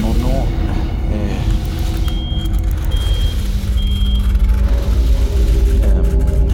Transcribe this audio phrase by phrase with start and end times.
[0.00, 0.46] Mon nom
[1.12, 1.36] est...
[5.84, 6.02] Euh,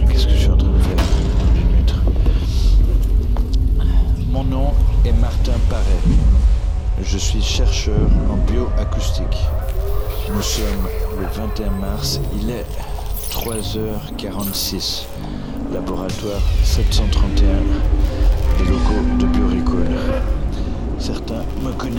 [0.07, 1.03] Qu'est-ce que je suis en train de faire?
[4.27, 4.73] Mon nom
[5.03, 5.83] est Martin Paré.
[7.01, 7.95] Je suis chercheur
[8.29, 9.47] en bioacoustique.
[10.31, 10.87] Nous sommes
[11.19, 12.67] le 21 mars, il est
[13.31, 15.05] 3h46.
[15.73, 17.47] Laboratoire 731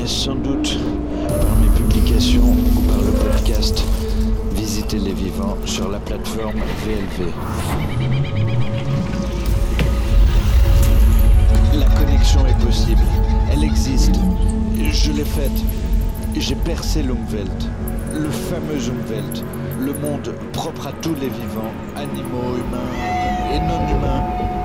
[0.07, 0.79] sans doute
[1.29, 3.83] par mes publications ou par le podcast
[4.55, 7.31] Visiter les vivants sur la plateforme VLV.
[11.75, 13.03] La connexion est possible,
[13.53, 14.17] elle existe.
[14.77, 15.51] Je l'ai faite.
[16.37, 17.69] J'ai percé l'Umwelt,
[18.15, 19.45] le fameux Umwelt,
[19.81, 24.60] le monde propre à tous les vivants, animaux, humains et non humains.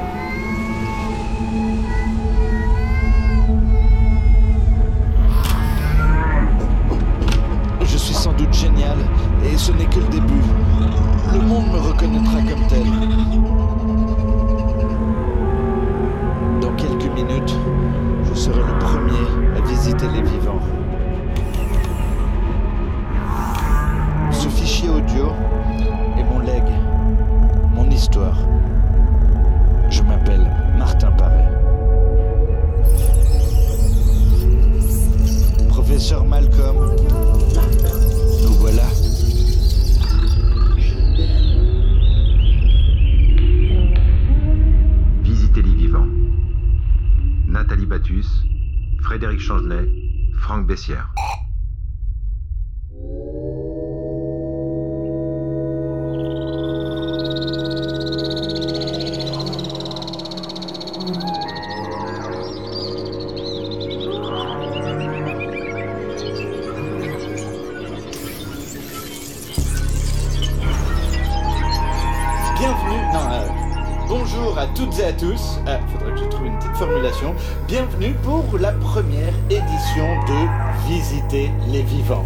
[77.97, 82.25] Bienvenue pour la première édition de Visiter les vivants.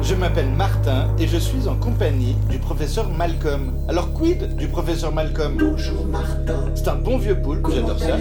[0.00, 3.72] Je m'appelle Martin et je suis en compagnie du professeur Malcolm.
[3.88, 5.56] Alors, quid du professeur Malcolm?
[5.58, 6.64] Bonjour Martin.
[6.74, 8.16] C'est un bon vieux poule, j'adore ça,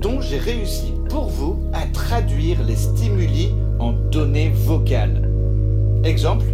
[0.00, 5.28] dont j'ai réussi pour vous à traduire les stimuli en données vocales.
[6.04, 6.46] Exemple?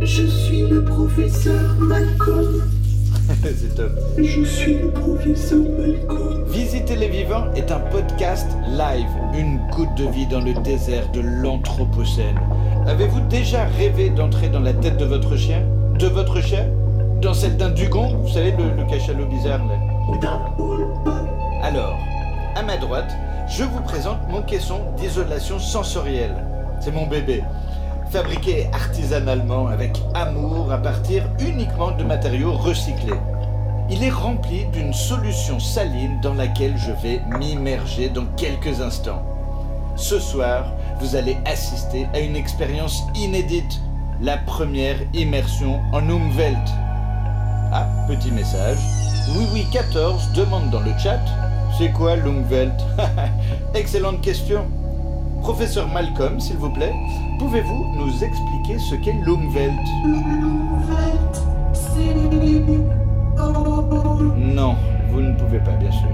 [0.00, 2.62] Je suis le professeur Malcolm.
[3.42, 3.92] C'est top.
[4.16, 6.19] Je suis le professeur Malcolm.
[6.72, 11.18] Visiter les vivants est un podcast live, une goutte de vie dans le désert de
[11.20, 12.38] l'Anthropocène.
[12.86, 15.64] Avez-vous déjà rêvé d'entrer dans la tête de votre chien
[15.98, 16.66] De votre chien
[17.20, 19.74] Dans celle d'un dugon Vous savez, le, le cachalot bizarre là?
[20.20, 20.40] D'un.
[21.60, 21.98] Alors,
[22.54, 23.16] à ma droite,
[23.48, 26.36] je vous présente mon caisson d'isolation sensorielle.
[26.78, 27.42] C'est mon bébé.
[28.12, 33.18] Fabriqué artisanalement avec amour à partir uniquement de matériaux recyclés.
[33.92, 39.24] Il est rempli d'une solution saline dans laquelle je vais m'immerger dans quelques instants.
[39.96, 43.80] Ce soir, vous allez assister à une expérience inédite,
[44.20, 46.68] la première immersion en Umwelt.
[47.72, 48.78] Ah, petit message.
[49.36, 51.20] Oui oui 14 demande dans le chat,
[51.76, 52.74] c'est quoi l'Umwelt?
[53.74, 54.66] Excellente question.
[55.42, 56.94] Professeur Malcolm, s'il vous plaît,
[57.40, 59.74] pouvez-vous nous expliquer ce qu'est l'Umwelt.
[64.36, 64.76] Non,
[65.10, 66.08] vous ne pouvez pas, bien sûr.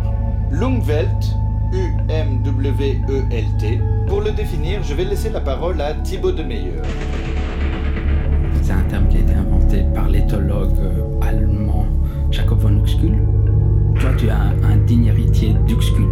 [0.50, 1.36] L'Umwelt,
[1.72, 3.80] U-M-W-E-L-T.
[4.06, 6.80] Pour le définir, je vais laisser la parole à Thibaut de Meyer.
[8.62, 11.86] C'est un terme qui a été inventé par l'éthologue euh, allemand
[12.30, 13.16] Jacob von Uxküll.
[14.00, 16.08] Toi, tu as un, digne héritier d'Uxküll.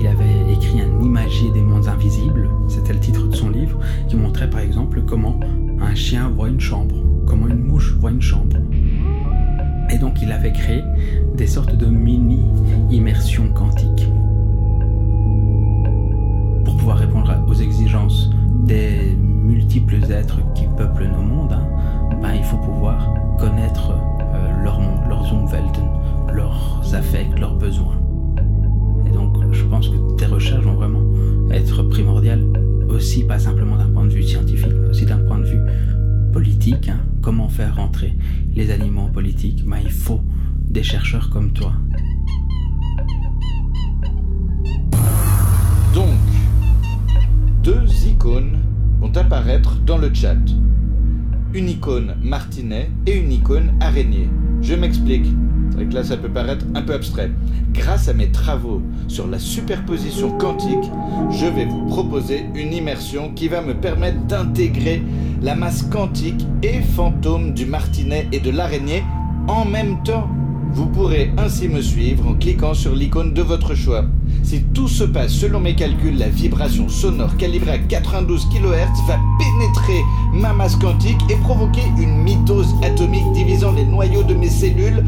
[0.00, 3.78] Il avait écrit un imagier des mondes invisibles, c'était le titre de son livre,
[4.08, 5.38] qui montrait par exemple comment
[5.80, 8.56] un chien voit une chambre, comment une mouche voit une chambre.
[9.92, 10.82] Et donc il avait créé
[11.36, 14.08] des sortes de mini-immersions quantiques.
[16.64, 18.30] Pour pouvoir répondre aux exigences
[18.64, 21.68] des multiples êtres qui peuplent nos mondes, hein,
[22.22, 25.84] ben, il faut pouvoir connaître euh, leur monde, leurs Umwelten,
[26.32, 28.00] leurs affects, leurs besoins.
[29.06, 31.02] Et donc, je pense que tes recherches vont vraiment
[31.50, 32.44] être primordiales
[32.88, 35.60] aussi, pas simplement d'un point de vue scientifique, mais aussi d'un point de vue
[36.32, 36.88] politique.
[36.88, 37.11] hein.
[37.22, 38.14] Comment faire rentrer
[38.52, 40.20] les animaux en politique Ben, Il faut
[40.68, 41.72] des chercheurs comme toi.
[45.94, 46.18] Donc,
[47.62, 48.58] deux icônes
[49.00, 50.36] vont apparaître dans le chat.
[51.54, 54.28] Une icône martinet et une icône araignée.
[54.60, 55.26] Je m'explique.
[55.76, 57.30] que là ça peut paraître un peu abstrait.
[57.72, 60.90] Grâce à mes travaux sur la superposition quantique,
[61.30, 65.02] je vais vous proposer une immersion qui va me permettre d'intégrer
[65.42, 69.02] la masse quantique et fantôme du martinet et de l'araignée
[69.48, 70.28] en même temps.
[70.72, 74.04] Vous pourrez ainsi me suivre en cliquant sur l'icône de votre choix.
[74.42, 79.18] Si tout se passe selon mes calculs, la vibration sonore calibrée à 92 kHz va
[79.38, 80.00] pénétrer
[80.32, 85.04] ma masse quantique et provoquer une mitose atomique divisant les noyaux de mes cellules.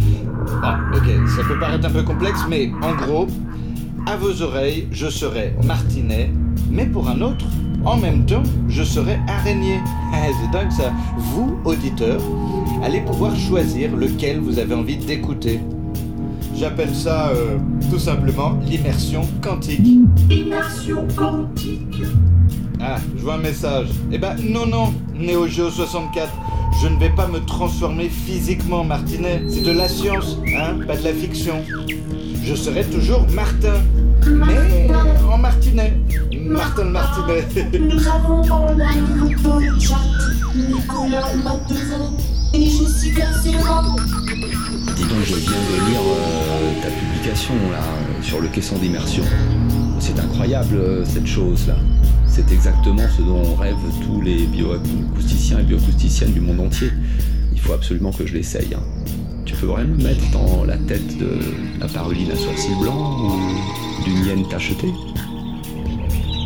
[0.63, 3.27] Ah, ok, ça peut paraître un peu complexe, mais en gros,
[4.07, 6.31] à vos oreilles, je serai martinet,
[6.71, 7.47] mais pour un autre,
[7.85, 9.81] en même temps, je serai araignée.
[10.41, 10.93] C'est dingue ça.
[11.17, 12.21] Vous, auditeurs,
[12.83, 15.61] allez pouvoir choisir lequel vous avez envie d'écouter.
[16.57, 17.59] J'appelle ça euh,
[17.91, 19.87] tout simplement l'immersion quantique.
[20.31, 22.03] Immersion quantique.
[22.81, 23.89] Ah, je vois un message.
[24.13, 26.29] Eh ben non, non, Neo Geo 64.
[26.83, 29.43] Je ne vais pas me transformer physiquement, Martinet.
[29.49, 31.63] C'est de la science, hein, pas de la fiction.
[32.43, 33.81] Je serai toujours Martin,
[34.27, 34.89] mais
[35.31, 35.97] en Martinet.
[36.47, 37.47] Martin le Martinet.
[37.79, 38.75] Nous avons en
[40.55, 41.29] Nicolas
[42.53, 43.83] et Jessica Serra.
[44.97, 47.81] Dis donc, je viens de lire euh, ta publication là
[48.23, 49.25] sur le caisson d'immersion.
[49.99, 51.77] C'est incroyable euh, cette chose là.
[52.27, 56.91] C'est exactement ce dont rêvent tous les bioacousticiens et bioacousticiennes du monde entier.
[57.53, 58.75] Il faut absolument que je l'essaye.
[58.75, 58.83] hein.
[59.45, 61.39] Tu peux vraiment me mettre dans la tête de
[61.81, 63.33] la paruline à sourcils blancs ou
[64.05, 64.93] d'une hyène tachetée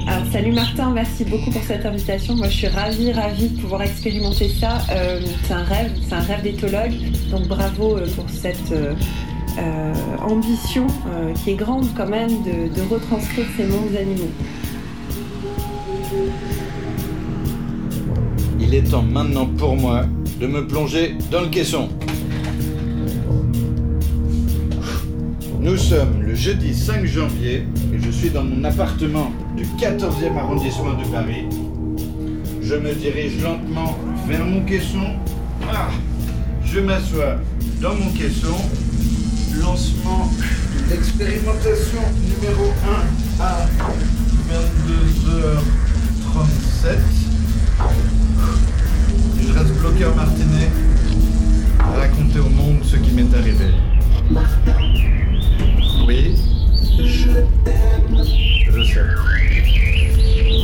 [0.07, 2.35] Alors, salut Martin, merci beaucoup pour cette invitation.
[2.37, 4.79] Moi, je suis ravie, ravie de pouvoir expérimenter ça.
[4.91, 6.93] Euh, c'est un rêve, c'est un rêve d'éthologue.
[7.31, 8.95] Donc, bravo euh, pour cette euh,
[9.59, 14.31] euh, ambition euh, qui est grande quand même de, de retranscrire ces mondes animaux.
[18.61, 20.05] Il est temps maintenant pour moi
[20.41, 21.89] de me plonger dans le caisson.
[25.69, 30.95] Nous sommes le jeudi 5 janvier et je suis dans mon appartement du 14e arrondissement
[30.95, 31.45] de Paris.
[32.63, 35.19] Je me dirige lentement vers mon caisson.
[35.71, 35.91] Ah,
[36.65, 37.37] je m'assois
[37.83, 38.57] dans mon caisson.
[39.61, 40.31] Lancement
[40.87, 42.73] de l'expérimentation numéro
[43.39, 43.67] 1 à
[46.81, 46.97] 22h37.
[49.39, 50.71] Je reste bloqué en Martinet
[51.79, 53.67] à raconter au monde ce qui m'est arrivé.
[56.09, 56.35] Oui,
[56.99, 57.29] Je
[57.67, 58.25] t'aime.
[58.25, 59.01] je sais.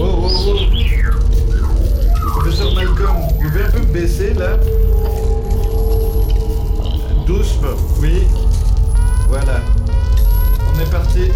[0.00, 2.30] Oh, oh, oh.
[2.30, 4.56] Professeur Malcolm, vous pouvez un peu baisser là
[7.26, 8.22] Doucement, oui.
[9.28, 9.60] Voilà.
[10.74, 11.30] On est parti.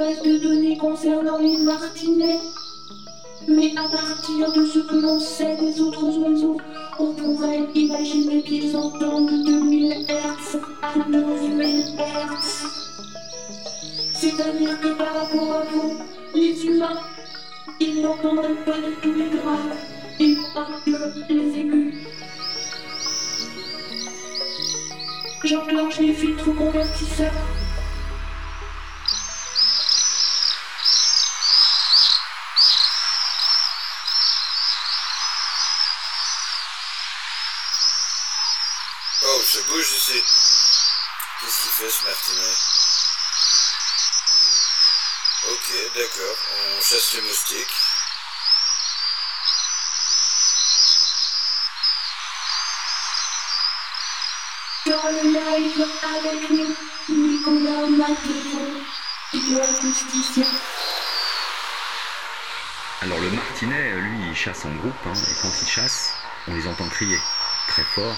[0.00, 2.40] De données concernant les martinets.
[3.46, 6.56] Mais à partir de ce que l'on sait des autres oiseaux,
[6.98, 11.22] on pourrait imaginer qu'ils entendent de 1000 Hz à 12
[11.54, 12.66] 000 Hz.
[14.14, 15.98] C'est-à-dire que par rapport à vous,
[16.34, 17.00] les humains,
[17.78, 19.76] ils n'entendraient pas de tous les graves
[20.18, 21.94] et pas que les aigus.
[25.44, 27.32] J'enclenche les filtres convertisseurs.
[39.70, 40.22] Bouge ici.
[41.40, 42.54] Qu'est-ce qu'il fait ce martinet
[45.48, 46.36] Ok, d'accord.
[46.76, 47.76] On chasse les moustiques.
[56.02, 56.50] Avec
[57.08, 57.70] Nicolas.
[63.02, 66.12] Alors le martinet, lui, il chasse en groupe, hein, et quand il chasse,
[66.48, 67.18] on les entend crier
[67.68, 68.16] très fort,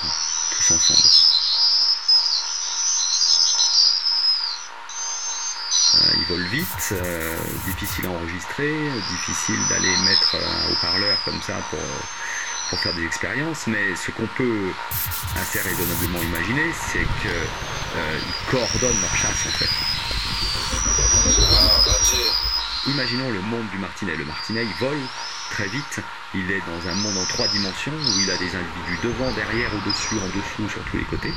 [0.56, 1.32] tous ensemble.
[5.94, 8.74] Euh, ils volent euh, difficile à enregistrer,
[9.10, 11.80] difficile d'aller mettre un haut-parleur comme ça pour,
[12.78, 14.72] faire des expériences, mais ce qu'on peut
[15.36, 19.68] assez raisonnablement imaginer, c'est qu'ils coordonnent leur chasse en fait.
[22.90, 24.16] Imaginons le monde du martinet.
[24.16, 25.00] Le martinet, il vole
[25.50, 26.00] très vite.
[26.34, 29.70] Il est dans un monde en trois dimensions où il a des individus devant, derrière,
[29.74, 31.32] au-dessus, en dessous, sur tous les côtés.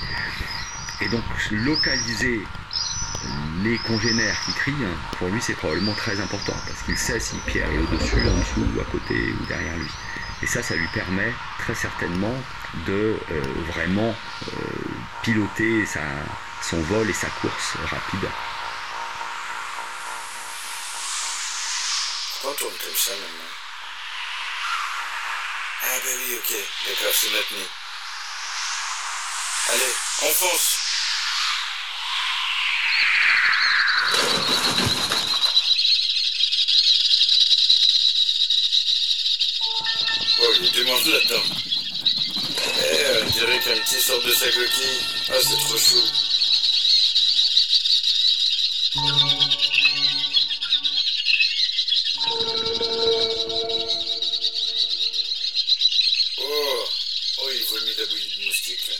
[1.01, 2.41] Et donc localiser
[3.63, 4.74] les congénères qui crient,
[5.17, 8.67] pour lui c'est probablement très important, parce qu'il sait si Pierre est au-dessus, en dessous,
[8.75, 9.89] ou à côté, ou derrière lui.
[10.44, 12.36] Et ça, ça lui permet très certainement
[12.86, 14.13] de euh, vraiment
[14.48, 14.51] euh,
[15.24, 15.86] piloter
[16.62, 18.29] son vol et sa course rapide.
[22.44, 23.51] On tourne comme ça maintenant.
[25.84, 26.55] Ah bah oui, ok,
[26.86, 27.65] d'accord, c'est maintenu.
[29.70, 30.85] Allez, on fonce
[40.38, 41.43] Oh, il du monde là-dedans.
[42.77, 45.01] Eh, on dirait qu'un petit sort de sa coquille.
[45.29, 46.01] Ah, c'est trop chou.
[56.38, 56.86] Oh,
[57.38, 58.95] oh, il vomit la bouillie de moustique là.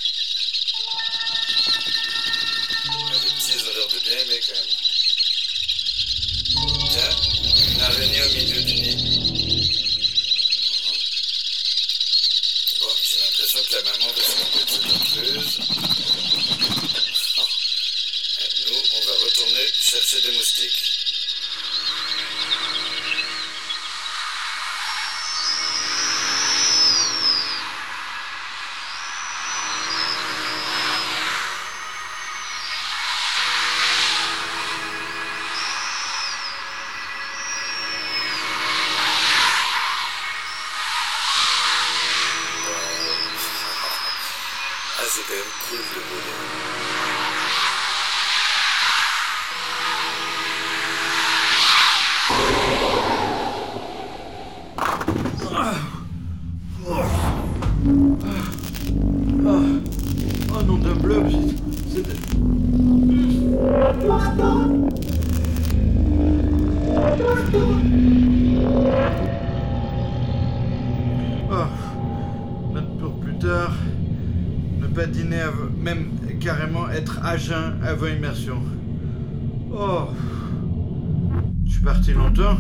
[82.14, 82.58] Longtemps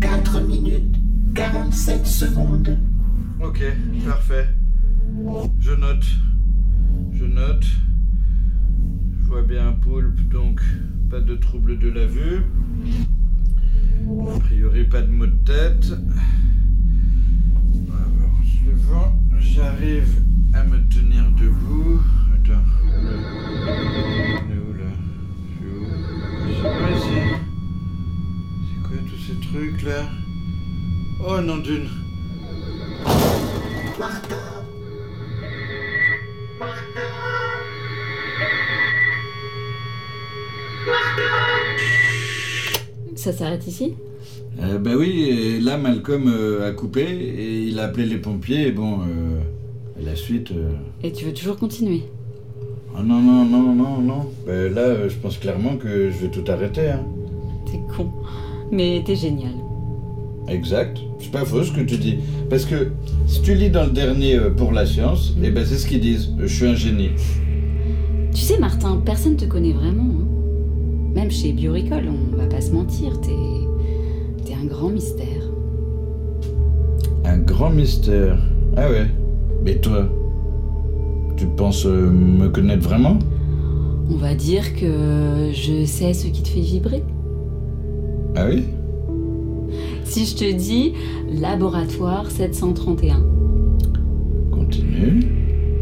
[0.00, 0.96] 4 minutes
[1.34, 2.78] 47 secondes.
[3.40, 3.62] Ok,
[4.06, 4.48] parfait.
[5.60, 6.04] Je note.
[7.12, 7.64] Je note.
[9.18, 10.60] Je vois bien un poulpe, donc
[11.10, 12.42] pas de trouble de la vue.
[31.24, 31.88] Oh non d'une.
[43.16, 43.94] Ça s'arrête ici
[44.60, 48.68] Euh, ben oui, et là Malcolm euh, a coupé et il a appelé les pompiers
[48.68, 49.40] et bon, euh,
[50.04, 50.50] la suite...
[50.52, 50.72] euh,
[51.02, 52.02] Et tu veux toujours continuer
[52.96, 54.30] Ah non, non, non, non, non.
[54.46, 56.90] Ben là, euh, je pense clairement que je vais tout arrêter.
[56.90, 57.04] Hein.
[57.66, 58.10] T'es con.
[58.70, 59.52] Mais t'es génial.
[60.48, 60.98] Exact.
[61.20, 62.18] C'est pas faux ce que tu dis.
[62.50, 62.90] Parce que
[63.26, 66.00] si tu lis dans le dernier euh, pour la science, eh ben c'est ce qu'ils
[66.00, 66.30] disent.
[66.38, 67.10] Je suis un génie.
[68.34, 70.02] Tu sais, Martin, personne te connaît vraiment.
[70.04, 70.26] hein.
[71.14, 73.30] Même chez Bioricole, on va pas se mentir, t'es.
[74.44, 75.26] T'es un grand mystère.
[77.24, 78.36] Un grand mystère.
[78.76, 79.06] Ah ouais.
[79.64, 80.08] Mais toi,
[81.36, 83.18] tu penses euh, me connaître vraiment?
[84.10, 87.04] On va dire que je sais ce qui te fait vibrer.
[88.34, 88.64] Ah oui?
[90.12, 90.92] Si je te dis
[91.40, 93.24] laboratoire 731,
[94.50, 95.24] Continue.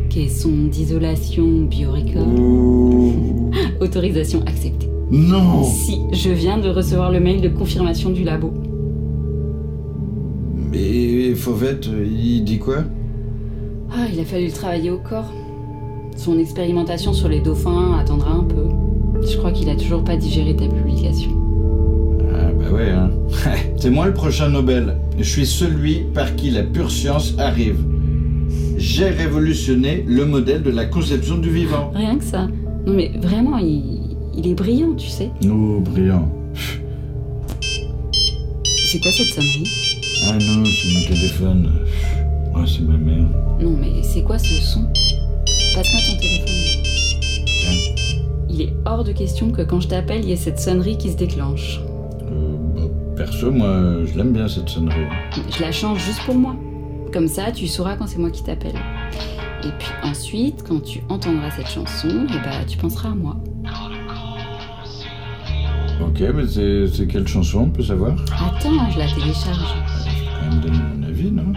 [0.09, 3.51] caisson d'isolation Bioricole, Ouh.
[3.81, 4.89] autorisation acceptée.
[5.11, 8.53] Non Si, je viens de recevoir le mail de confirmation du labo.
[10.71, 12.85] Mais Fauvette, euh, il dit quoi?
[13.93, 15.33] Ah, il a fallu le travailler au corps.
[16.17, 18.67] Son expérimentation sur les dauphins attendra un peu.
[19.29, 21.33] Je crois qu'il a toujours pas digéré ta publication.
[22.71, 23.11] Bah ouais, hein.
[23.77, 24.97] C'est moi le prochain Nobel.
[25.19, 27.79] Je suis celui par qui la pure science arrive.
[28.77, 31.91] J'ai révolutionné le modèle de la conception du vivant.
[31.95, 32.47] Rien que ça.
[32.87, 35.31] Non mais vraiment, il, il est brillant, tu sais.
[35.45, 36.31] Oh, brillant.
[38.87, 39.69] C'est quoi cette sonnerie?
[40.27, 41.71] Ah non, c'est mon téléphone.
[42.55, 43.27] Ah, c'est ma mère.
[43.61, 44.85] Non mais c'est quoi ce son?
[45.75, 46.83] Passe-moi ton téléphone.
[47.61, 48.17] Tiens.
[48.49, 51.11] Il est hors de question que quand je t'appelle, il y ait cette sonnerie qui
[51.11, 51.81] se déclenche.
[53.31, 55.07] Perso, moi, je l'aime bien cette sonnerie.
[55.57, 56.57] Je la change juste pour moi.
[57.13, 58.75] Comme ça, tu sauras quand c'est moi qui t'appelle.
[59.63, 63.37] Et puis ensuite, quand tu entendras cette chanson, eh ben, tu penseras à moi.
[66.01, 66.45] Ok, mais
[66.89, 68.17] c'est quelle chanson, on peut savoir?
[68.33, 69.77] Attends, je la télécharge.
[70.43, 71.53] Elle me donne mon avis, non?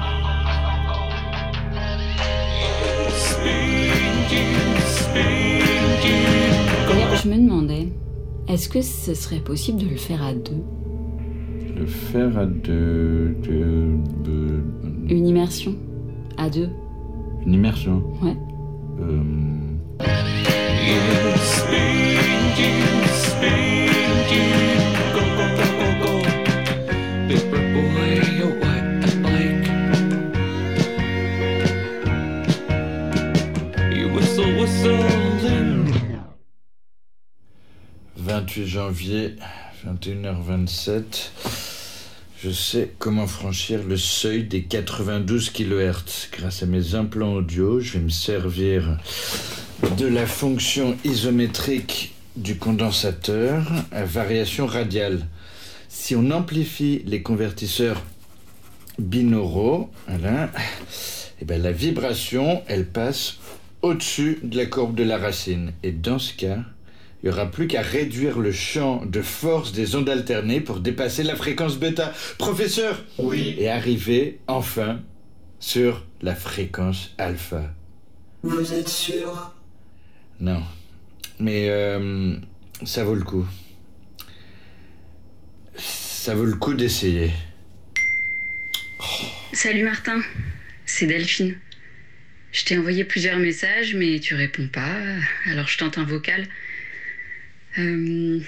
[7.24, 7.88] Je me demandais,
[8.48, 10.62] est-ce que ce serait possible de le faire à deux?
[11.76, 13.36] Le faire à deux...
[13.44, 14.64] deux- deux-
[15.10, 15.76] Une immersion
[16.38, 16.70] À deux
[17.46, 18.38] une immersion Ouais.
[19.02, 19.22] Euh,
[33.96, 35.94] You whistle, whistling.
[38.18, 39.36] 28 janvier,
[39.86, 41.32] 21h27.
[42.44, 46.28] Je sais comment franchir le seuil des 92 kHz.
[46.34, 48.98] Grâce à mes implants audio, je vais me servir
[49.98, 55.26] de la fonction isométrique du condensateur à variation radiale.
[55.88, 58.04] Si on amplifie les convertisseurs
[59.00, 60.52] binauraux, voilà,
[61.42, 63.38] eh ben la vibration, elle passe
[63.82, 65.72] au-dessus de la courbe de la racine.
[65.82, 66.60] Et dans ce cas,
[67.24, 71.24] il n'y aura plus qu'à réduire le champ de force des ondes alternées pour dépasser
[71.24, 72.12] la fréquence bêta.
[72.38, 73.56] Professeur Oui.
[73.58, 75.02] Et arriver, enfin,
[75.58, 77.74] sur la fréquence alpha.
[78.44, 79.54] Vous êtes sûr?
[80.42, 80.62] Non.
[81.40, 82.36] Mais euh,
[82.84, 83.48] ça vaut le coup.
[85.78, 87.32] Ça vaut le coup d'essayer.
[89.54, 90.20] Salut Martin,
[90.86, 91.56] c'est Delphine.
[92.52, 94.98] Je t'ai envoyé plusieurs messages, mais tu réponds pas,
[95.50, 96.48] alors je tente un vocal.
[97.78, 98.40] Euh,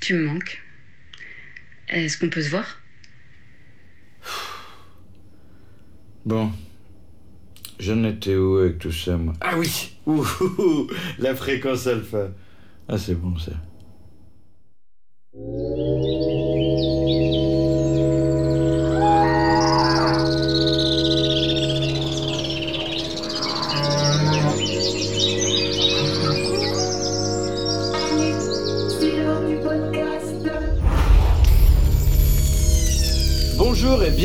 [0.00, 0.62] tu me manques.
[1.88, 2.80] Est-ce qu'on peut se voir?
[6.24, 6.50] Bon.
[7.78, 9.34] J'en étais où avec tout ça, moi?
[9.40, 9.96] Ah oui
[11.18, 12.30] La fréquence alpha.
[12.88, 13.52] Ah, c'est bon, ça.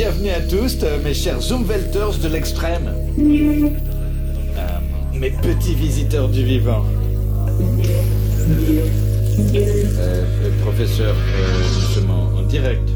[0.00, 2.90] Bienvenue à tous, euh, mes chers Zoomvelters de l'extrême.
[3.18, 4.78] Euh,
[5.12, 6.86] mes petits visiteurs du vivant.
[9.54, 10.24] Euh,
[10.62, 12.88] professeur, euh, sommes en, direct.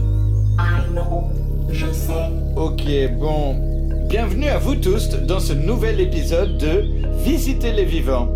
[1.70, 2.30] Je sais.
[2.56, 2.84] Ok,
[3.20, 3.56] bon.
[4.08, 6.84] Bienvenue à vous tous dans ce nouvel épisode de
[7.22, 8.30] Visiter les vivants.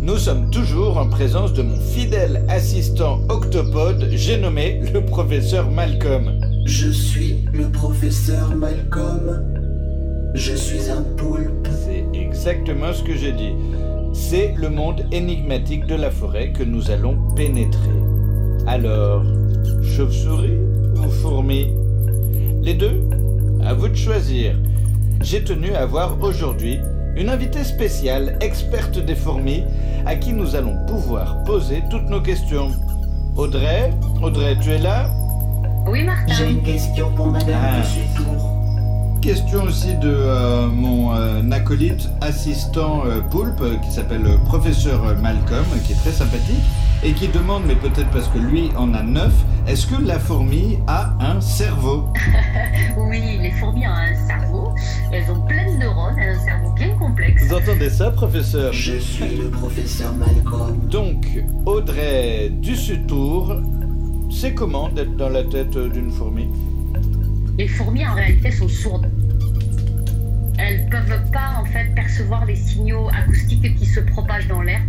[0.00, 6.47] Nous sommes toujours en présence de mon fidèle assistant octopode, j'ai nommé le professeur Malcolm.
[6.68, 9.42] Je suis le professeur Malcolm.
[10.34, 11.66] Je suis un poulpe.
[11.66, 13.54] C'est exactement ce que j'ai dit.
[14.12, 17.88] C'est le monde énigmatique de la forêt que nous allons pénétrer.
[18.66, 19.24] Alors,
[19.82, 20.58] chauve-souris
[20.94, 21.72] ou fourmi?
[22.60, 23.00] Les deux?
[23.64, 24.54] À vous de choisir.
[25.22, 26.80] J'ai tenu à avoir aujourd'hui
[27.16, 29.62] une invitée spéciale, experte des fourmis,
[30.04, 32.72] à qui nous allons pouvoir poser toutes nos questions.
[33.36, 33.90] Audrey?
[34.22, 35.08] Audrey, tu es là?
[35.86, 36.32] Oui Martin.
[36.34, 37.82] J'ai une question pour Madame Ah.
[39.20, 45.64] Question aussi de euh, mon euh, acolyte assistant euh, poulpe qui s'appelle euh, professeur Malcolm,
[45.84, 46.62] qui est très sympathique
[47.02, 49.32] et qui demande, mais peut-être parce que lui en a neuf,
[49.66, 52.04] est-ce que la fourmi a un cerveau?
[52.96, 54.74] Oui, les fourmis ont un cerveau.
[55.12, 57.42] Elles ont plein de neurones, elles ont un cerveau bien complexe.
[57.44, 58.72] Vous entendez ça, professeur?
[58.72, 60.76] Je suis le professeur Malcolm.
[60.90, 61.26] Donc,
[61.64, 63.54] Audrey Dussutour,
[64.30, 66.48] c'est comment d'être dans la tête d'une fourmi
[67.56, 69.10] Les fourmis en réalité sont sourdes.
[70.58, 74.80] Elles peuvent pas en fait percevoir les signaux acoustiques qui se propagent dans l'air.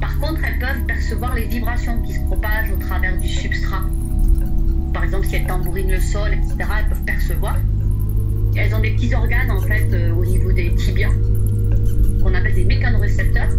[0.00, 3.82] Par contre, elles peuvent percevoir les vibrations qui se propagent au travers du substrat.
[4.92, 7.56] Par exemple, si elles tambourinent le sol, etc., elles peuvent percevoir.
[8.56, 11.12] Elles ont des petits organes en fait euh, au niveau des tibias
[12.22, 13.50] qu'on appelle des mécanorécepteurs.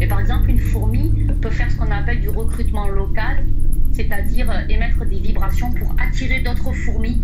[0.00, 3.44] Et par exemple, une fourmi peut faire ce qu'on appelle du recrutement local,
[3.92, 7.20] c'est-à-dire euh, émettre des vibrations pour attirer d'autres fourmis.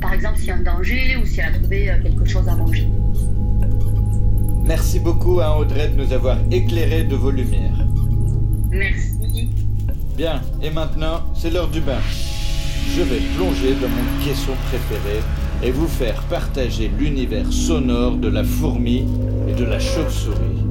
[0.00, 2.46] Par exemple, s'il y a un danger ou si elle a trouvé euh, quelque chose
[2.48, 2.86] à manger.
[4.66, 7.86] Merci beaucoup à Audrey de nous avoir éclairé de vos lumières.
[8.70, 9.48] Merci.
[10.14, 12.00] Bien, et maintenant, c'est l'heure du bain.
[12.94, 15.20] Je vais plonger dans mon caisson préféré
[15.62, 19.06] et vous faire partager l'univers sonore de la fourmi
[19.48, 20.67] et de la chauve-souris.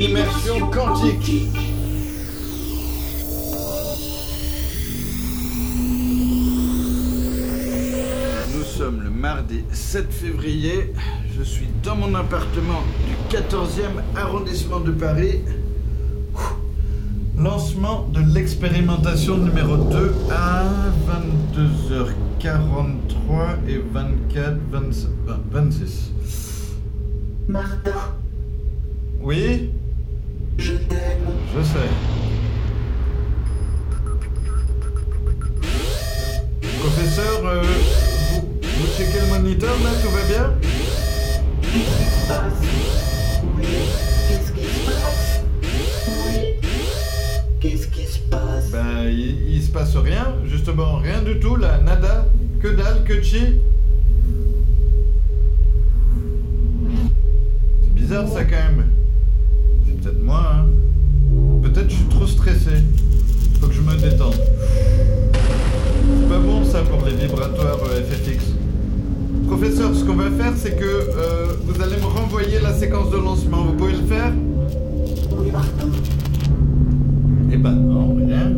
[0.00, 1.56] Immersion quantique.
[8.54, 10.92] Nous sommes le mardi 7 février.
[11.36, 15.40] Je suis dans mon appartement du 14e arrondissement de Paris.
[17.36, 20.64] Lancement de l'expérimentation numéro 2 à
[22.40, 25.10] 22h43 et 24, 27,
[25.50, 26.12] 26.
[27.48, 27.92] Martin,
[29.20, 29.70] Oui,
[30.58, 31.28] je t'aime.
[31.56, 31.88] je sais.
[36.80, 37.62] Professeur, euh,
[38.30, 40.52] vous, vous checkez le moniteur là, tout va bien?
[41.62, 42.62] Qu'est-ce qui se passe?
[43.56, 43.66] Oui,
[44.28, 45.40] qu'est-ce qui se passe
[46.08, 46.54] Oui,
[47.60, 51.78] qu'est-ce qui se passe Ben, il, il se passe rien, justement, rien du tout là,
[51.78, 52.26] nada,
[52.62, 53.60] que dalle, que chi.
[57.82, 58.84] C'est bizarre ça quand même.
[61.62, 62.70] Peut-être je suis trop stressé.
[63.60, 64.34] Faut que je me détende.
[66.20, 68.44] C'est pas bon ça pour les vibratoires euh, FFX.
[69.46, 73.16] Professeur, ce qu'on va faire, c'est que euh, vous allez me renvoyer la séquence de
[73.16, 73.64] lancement.
[73.64, 74.32] Vous pouvez le faire?
[77.50, 78.52] Eh ben non, rien.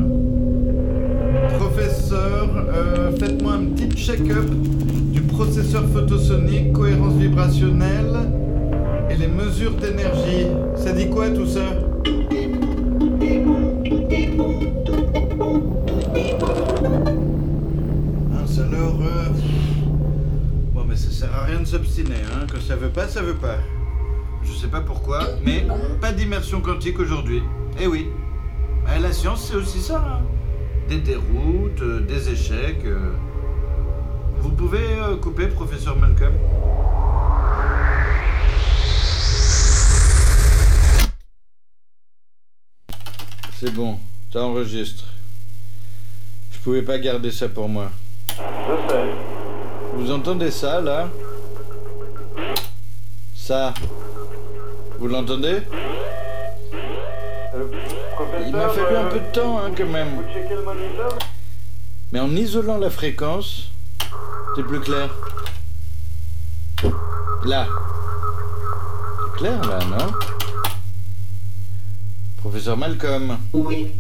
[1.59, 4.51] Professeur, euh, faites-moi un petit check-up
[5.13, 8.17] du processeur photosonique, cohérence vibrationnelle
[9.11, 10.47] et les mesures d'énergie.
[10.77, 11.90] Ça dit quoi tout ça?
[21.01, 22.47] Ça sert à rien de s'obstiner, hein.
[22.51, 23.57] Quand ça veut pas, ça veut pas.
[24.43, 25.67] Je sais pas pourquoi, mais
[26.01, 27.43] pas d'immersion quantique aujourd'hui.
[27.81, 28.09] Eh oui.
[28.85, 29.99] Bah, la science, c'est aussi ça.
[29.99, 30.23] hein.
[30.89, 32.85] Des déroutes, euh, des échecs.
[32.85, 33.13] euh.
[34.39, 36.33] Vous pouvez euh, couper, professeur Malcolm?
[43.59, 43.99] C'est bon,
[44.33, 45.05] ça enregistre.
[46.53, 47.91] Je pouvais pas garder ça pour moi.
[49.95, 51.09] Vous entendez ça, là
[53.35, 53.75] Ça.
[54.99, 55.63] Vous l'entendez
[58.47, 60.09] Il m'a fallu un peu de temps, hein, quand même.
[60.17, 61.19] Vous checkez le moniteur
[62.13, 63.71] Mais en isolant la fréquence,
[64.55, 65.11] c'est plus clair.
[67.45, 67.67] Là.
[69.25, 70.13] C'est clair, là, non
[72.37, 73.39] Professeur Malcolm.
[73.53, 73.93] Oui,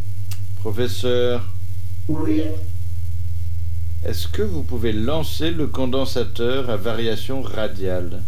[0.61, 1.42] Professeur,
[2.09, 2.42] oui,
[4.05, 8.23] est-ce que vous pouvez lancer le condensateur à variation radiale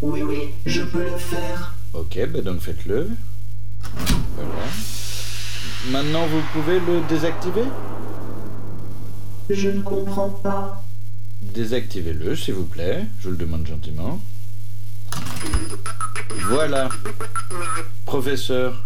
[0.00, 1.74] oui, oui, je peux le faire.
[1.92, 3.10] Ok, ben donc faites-le.
[4.36, 4.50] Voilà.
[5.90, 7.64] Maintenant, vous pouvez le désactiver
[9.50, 10.84] Je ne comprends pas.
[11.42, 13.06] Désactivez-le, s'il vous plaît.
[13.18, 14.20] Je vous le demande gentiment.
[16.48, 16.88] Voilà.
[18.04, 18.84] Professeur,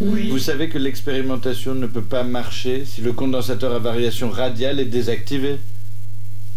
[0.00, 4.80] Oui, vous savez que l'expérimentation ne peut pas marcher si le condensateur à variation radiale
[4.80, 5.58] est désactivé?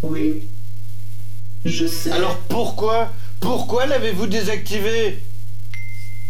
[0.04, 0.44] oui.
[1.66, 2.12] Je sais.
[2.12, 5.22] Alors pourquoi Pourquoi l'avez-vous désactivé?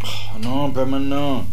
[0.04, 1.46] Oh non, pas maintenant.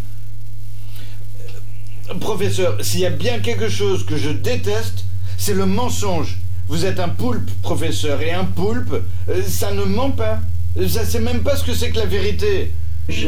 [2.10, 5.04] Euh, Professeur, s'il y a bien quelque chose que je déteste,
[5.38, 6.38] c'est le mensonge.
[6.68, 8.96] Vous êtes un poulpe, professeur, et un poulpe,
[9.30, 10.40] euh, ça ne ment pas.
[10.88, 12.74] Ça sait même pas ce que c'est que la vérité.
[13.08, 13.28] Je...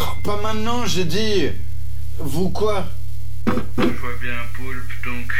[0.00, 1.50] Oh, pas maintenant, j'ai dit.
[2.18, 2.86] Vous quoi
[3.78, 5.32] Je vois bien un poulpe, donc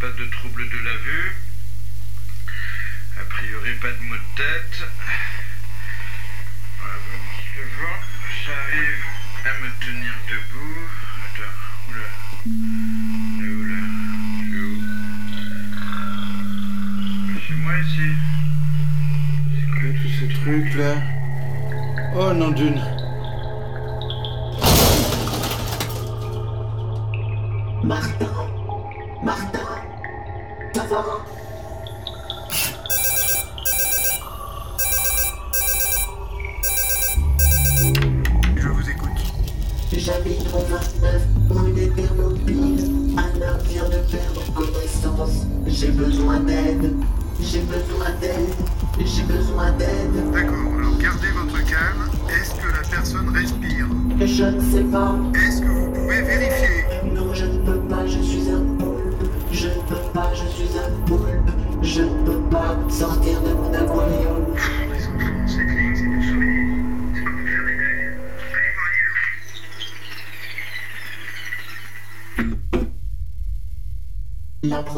[0.00, 1.36] pas de trouble de la vue.
[3.20, 4.88] A priori, pas de maux de tête.
[7.56, 7.96] Bon,
[8.44, 9.04] j'arrive
[9.44, 10.80] à me tenir debout.
[11.26, 11.56] Attends,
[11.90, 12.08] oula.
[13.68, 13.82] Là
[14.46, 14.76] C'est où
[17.46, 18.08] C'est moi ici.
[19.54, 20.94] C'est quoi tous ces trucs là
[22.14, 22.95] Oh non d'une.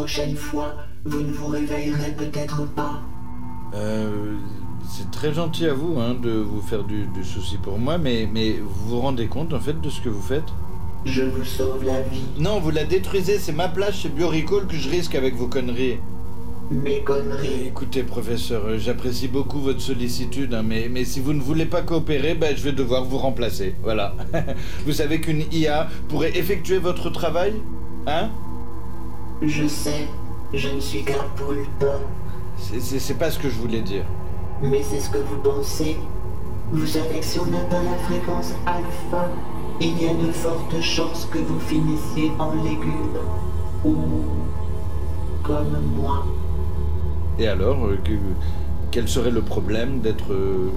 [0.08, 3.02] Prochaine fois, vous ne vous réveillerez peut-être pas.
[3.74, 4.36] Euh,
[4.88, 8.26] c'est très gentil à vous hein, de vous faire du, du souci pour moi, mais,
[8.32, 10.48] mais vous vous rendez compte en fait de ce que vous faites?
[11.04, 12.22] Je vous sauve la vie.
[12.38, 15.98] Non, vous la détruisez, c'est ma place chez Biorecall que je risque avec vos conneries.
[16.70, 17.66] mes conneries.
[17.66, 21.82] Écoutez, professeur, euh, j'apprécie beaucoup votre sollicitude, hein, mais, mais si vous ne voulez pas
[21.82, 23.74] coopérer, ben, je vais devoir vous remplacer.
[23.82, 24.14] Voilà.
[24.86, 27.52] vous savez qu'une IA pourrait effectuer votre travail?
[28.06, 28.30] Hein?
[29.42, 30.08] Je sais,
[30.52, 31.84] je ne suis qu'un poulpe.
[32.56, 34.04] C'est- C'est c'est pas ce que je voulais dire.
[34.62, 35.96] Mais c'est ce que vous pensez.
[36.72, 39.28] Vous savez que si on atteint la fréquence alpha,
[39.80, 43.18] il y a de fortes chances que vous finissiez en légumes.
[43.84, 43.94] Ou
[45.44, 46.24] comme moi.
[47.38, 48.10] Et alors, euh, que-
[48.90, 50.70] quel serait le problème d'être euh,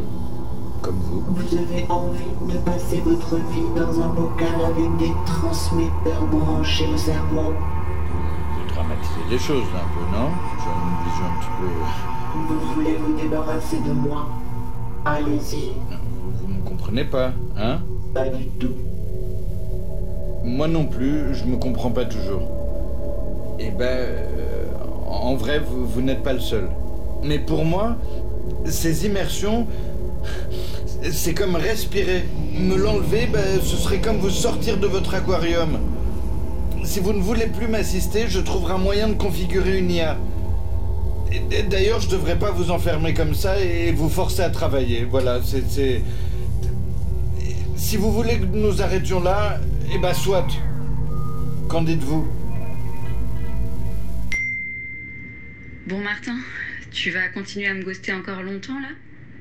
[0.83, 1.23] comme vous?
[1.35, 6.97] Vous avez envie de passer votre vie dans un bocal avec des transmetteurs branchés au
[6.97, 7.53] cerveau.
[9.31, 10.29] Les choses un peu, non?
[10.59, 11.69] J'ai une vision un petit peu...
[12.53, 14.27] Vous voulez vous débarrasser de moi?
[15.05, 15.71] Allez-y.
[16.21, 17.79] Vous, vous me comprenez pas, hein?
[18.13, 18.75] Pas du tout.
[20.43, 22.41] Moi non plus, je me comprends pas toujours.
[23.57, 24.65] Eh ben, euh,
[25.07, 26.67] en vrai, vous, vous n'êtes pas le seul.
[27.23, 27.95] Mais pour moi,
[28.65, 29.65] ces immersions,
[31.09, 32.25] c'est comme respirer.
[32.53, 35.77] Me l'enlever, ben, ce serait comme vous sortir de votre aquarium.
[36.83, 40.17] Si vous ne voulez plus m'assister, je trouverai un moyen de configurer une IA.
[41.69, 45.05] D'ailleurs, je devrais pas vous enfermer comme ça et vous forcer à travailler.
[45.05, 45.69] Voilà, c'est...
[45.69, 46.01] c'est-
[47.75, 49.59] Si vous voulez que nous arrêtions là,
[49.93, 50.47] eh ben soit.
[51.69, 52.27] Qu'en dites-vous?
[55.87, 56.35] Bon, Martin,
[56.91, 58.89] tu vas continuer à me ghoster encore longtemps là?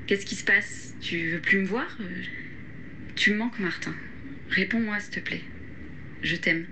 [0.07, 0.95] Qu'est-ce qui se passe?
[1.01, 1.87] Tu veux plus me voir?
[2.01, 2.05] Euh,
[3.17, 3.93] Tu me manques, Martin.
[4.51, 5.43] Réponds-moi, s'il te plaît.
[6.23, 6.67] Je t'aime.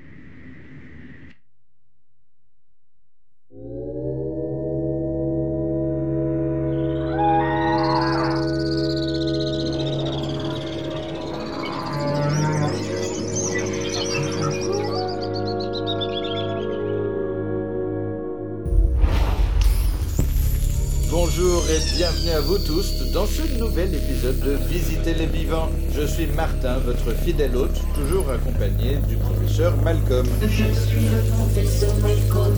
[21.70, 25.68] Et bienvenue à vous tous dans ce nouvel épisode de Visiter les vivants.
[25.94, 30.26] Je suis Martin, votre fidèle hôte, toujours accompagné du professeur Malcolm.
[30.40, 32.54] Je suis le professeur Malcolm.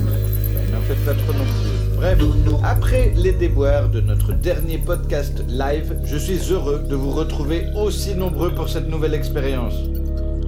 [0.73, 1.97] N'en faites pas trop non plus.
[1.97, 2.19] Bref,
[2.63, 8.15] après les déboires de notre dernier podcast live, je suis heureux de vous retrouver aussi
[8.15, 9.75] nombreux pour cette nouvelle expérience.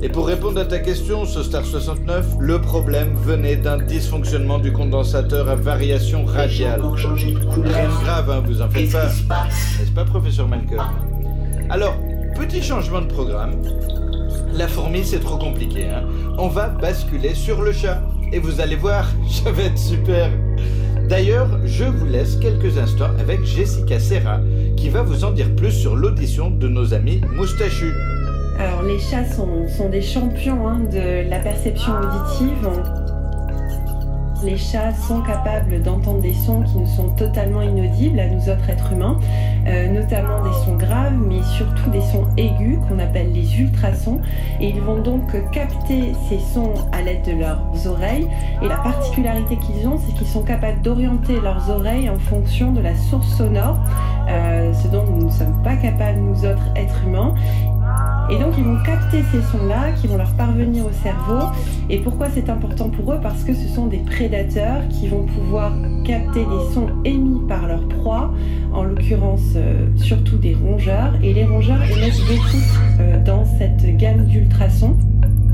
[0.05, 4.73] Et pour répondre à ta question, ce Star 69, le problème venait d'un dysfonctionnement du
[4.73, 6.83] condensateur à variation radiale.
[6.83, 9.07] Rien de grave, hein, vous en faites pas.
[9.07, 10.83] N'est-ce pas, professeur Malcolm
[11.71, 11.95] Alors,
[12.35, 13.63] petit changement de programme.
[14.53, 15.89] La fourmi, c'est trop compliqué.
[15.89, 16.03] Hein.
[16.37, 18.03] On va basculer sur le chat.
[18.33, 20.31] Et vous allez voir, ça va être super.
[21.09, 24.41] D'ailleurs, je vous laisse quelques instants avec Jessica Serra,
[24.77, 27.95] qui va vous en dire plus sur l'audition de nos amis moustachus.
[28.59, 32.69] Alors les chats sont, des champions hein, de la perception auditive.
[34.45, 38.69] Les chats sont capables d'entendre des sons qui nous sont totalement inaudibles à nous autres
[38.69, 39.17] êtres humains,
[39.69, 44.21] euh, notamment des sons graves, mais surtout des sons aigus qu'on appelle les ultrasons.
[44.61, 48.27] Et ils vont donc capter ces sons à l'aide de leurs oreilles.
[48.63, 52.81] Et la particularité qu'ils ont, c'est qu'ils sont capables d'orienter leurs oreilles en fonction de
[52.81, 53.79] la source sonore,
[54.29, 57.35] euh, ce dont nous ne sommes pas capables, nous autres êtres humains.
[58.31, 61.49] Et donc ils vont capter ces sons-là qui vont leur parvenir au cerveau.
[61.91, 63.19] Et pourquoi c'est important pour eux?
[63.23, 65.73] Parce que ce sont des prédateurs qui vont pouvoir
[66.05, 68.33] capter les sons émis par leur proie,
[68.73, 71.15] en l'occurrence euh, surtout des rongeurs.
[71.23, 72.63] Et les rongeurs émettent beaucoup
[73.01, 74.97] euh, dans cette gamme d'ultrasons.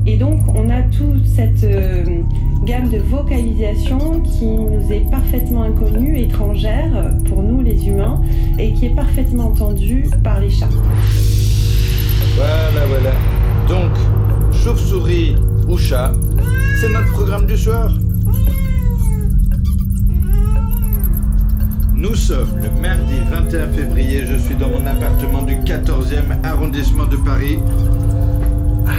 [0.07, 2.05] Et donc on a toute cette euh,
[2.65, 8.23] gamme de vocalisation qui nous est parfaitement inconnue, étrangère pour nous les humains,
[8.59, 10.69] et qui est parfaitement entendue par les chats.
[12.39, 13.13] Voilà, voilà.
[13.67, 13.91] Donc,
[14.63, 15.35] chauve-souris
[15.67, 16.13] ou chat,
[16.81, 17.91] c'est notre programme du soir.
[21.95, 27.17] Nous sommes le mardi 21 février, je suis dans mon appartement du 14e arrondissement de
[27.17, 27.59] Paris.
[28.87, 28.93] Ah,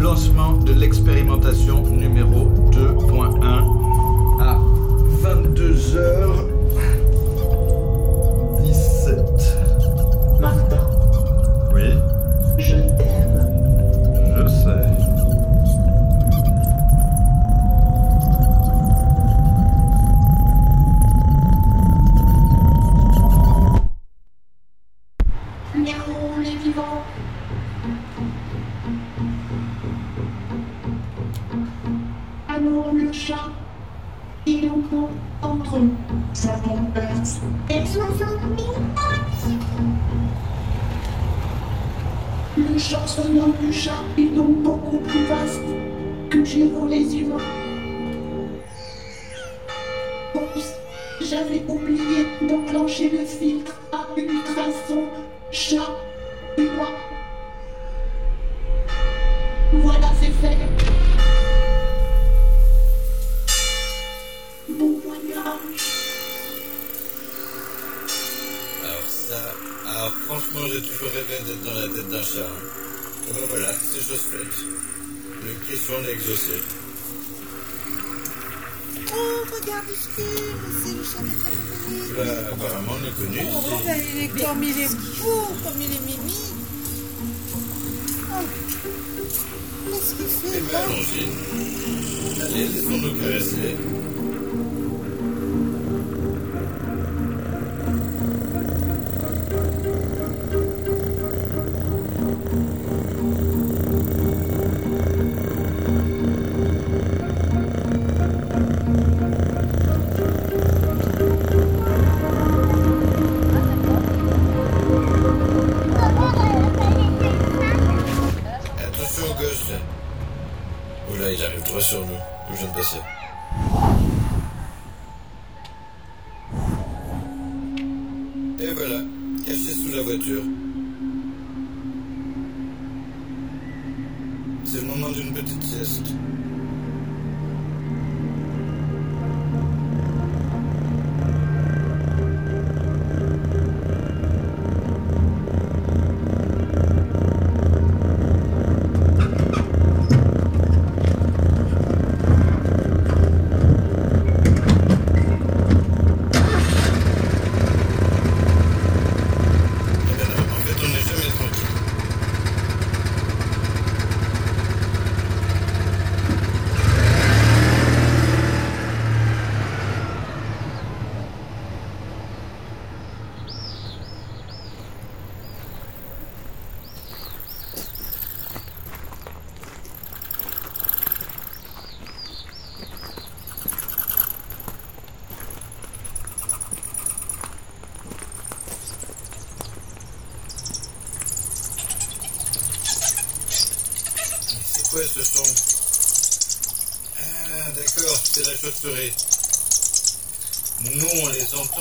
[0.00, 4.58] Lancement de l'expérimentation numéro 2.1 à
[5.22, 6.55] 22h17.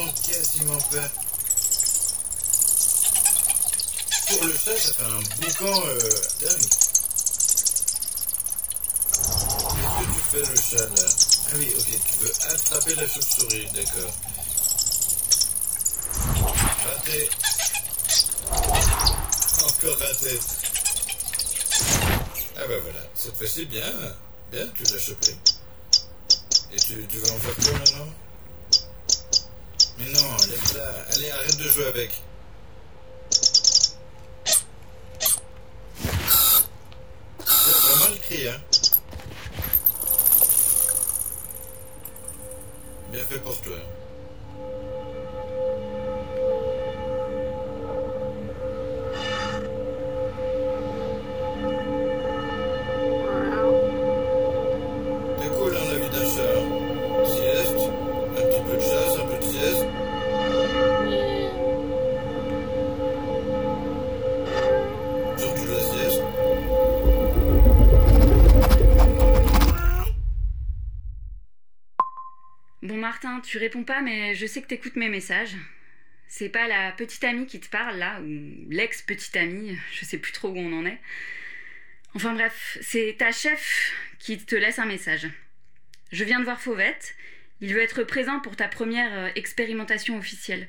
[0.06, 1.10] Les entend quasiment pas.
[4.28, 6.00] Pour le chat, ça fait un boucan euh,
[6.42, 6.70] dingue.
[9.72, 11.08] Qu'est-ce que tu fais, le chat, là?
[11.48, 14.14] Ah oui, ok, tu veux attraper la chauve-souris, d'accord.
[16.86, 17.30] Raté.
[19.64, 20.40] Encore raté.
[22.58, 23.94] Ah bah voilà, cette fois-ci, bien,
[24.52, 25.36] bien, tu l'as chopé.
[26.72, 28.14] Et tu, tu vas en faire quoi maintenant?
[29.98, 32.22] Mais non, laisse-la, allez, arrête de jouer avec.
[37.40, 38.62] C'est vraiment le cri, hein
[43.12, 43.78] Bien fait pour toi.
[73.86, 75.56] Pas, mais je sais que t'écoutes mes messages.
[76.28, 80.32] C'est pas la petite amie qui te parle là, ou l'ex-petite amie, je sais plus
[80.32, 81.00] trop où on en est.
[82.14, 85.28] Enfin bref, c'est ta chef qui te laisse un message.
[86.12, 87.16] Je viens de voir Fauvette,
[87.62, 90.68] il veut être présent pour ta première euh, expérimentation officielle.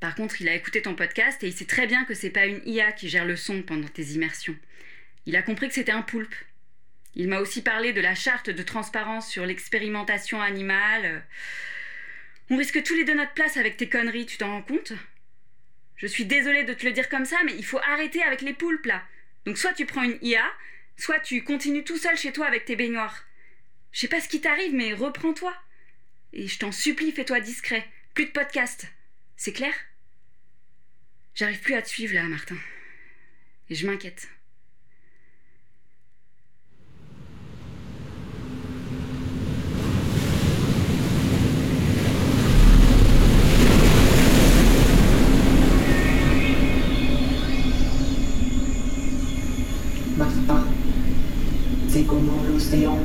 [0.00, 2.46] Par contre, il a écouté ton podcast et il sait très bien que c'est pas
[2.46, 4.56] une IA qui gère le son pendant tes immersions.
[5.26, 6.34] Il a compris que c'était un poulpe.
[7.14, 11.24] Il m'a aussi parlé de la charte de transparence sur l'expérimentation animale.
[12.50, 14.92] On risque tous les deux notre place avec tes conneries, tu t'en rends compte?
[15.96, 18.52] Je suis désolée de te le dire comme ça, mais il faut arrêter avec les
[18.52, 19.02] poulpes là.
[19.46, 20.44] Donc soit tu prends une IA,
[20.96, 23.24] soit tu continues tout seul chez toi avec tes baignoires.
[23.92, 25.54] Je sais pas ce qui t'arrive, mais reprends-toi.
[26.32, 27.86] Et je t'en supplie, fais-toi discret.
[28.12, 28.86] Plus de podcast.
[29.36, 29.74] C'est clair?
[31.34, 32.56] J'arrive plus à te suivre là, Martin.
[33.70, 34.28] Et je m'inquiète.
[52.06, 52.98] Comment l'océan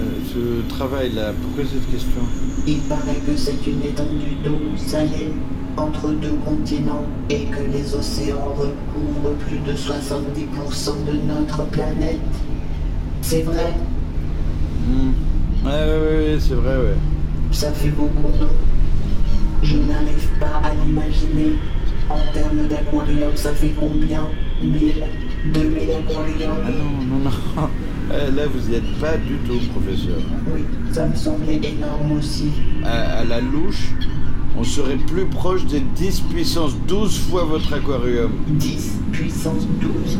[0.00, 2.22] Euh, ce travail-là, pourquoi cette question?
[2.66, 5.32] Il paraît que c'est une étendue d'eau salée
[5.76, 12.20] entre deux continents et que les océans recouvrent plus de 70% de notre planète.
[13.22, 13.74] C'est vrai,
[14.88, 15.12] Hmm.
[15.66, 16.96] Ouais, ouais, ouais, c'est vrai, ouais.
[17.52, 18.32] ça fait beaucoup.
[19.62, 21.52] Je n'arrive pas à l'imaginer.
[22.08, 24.26] En termes d'aquarium, ça fait combien?
[24.62, 25.04] 1000
[25.52, 26.64] 2000 aquariums?
[26.66, 27.68] Ah non, non, non.
[28.12, 30.18] Eh, Là, vous y êtes pas du tout, professeur.
[30.54, 32.50] Oui, ça me semblait énorme aussi.
[32.84, 33.92] À, à la louche,
[34.58, 38.32] on serait plus proche des 10 puissance 12 fois votre aquarium.
[38.48, 40.18] 10 puissance 12.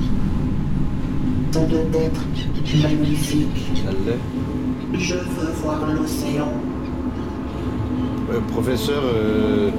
[1.53, 2.21] Ça doit être
[2.83, 3.49] magnifique.
[3.85, 6.53] Ça l'est Je veux voir l'océan.
[8.33, 9.71] Euh, Professeur, euh,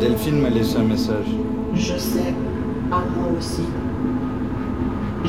[0.00, 1.26] Delphine m'a laissé un message.
[1.74, 2.34] Je sais,
[2.90, 3.62] à moi aussi.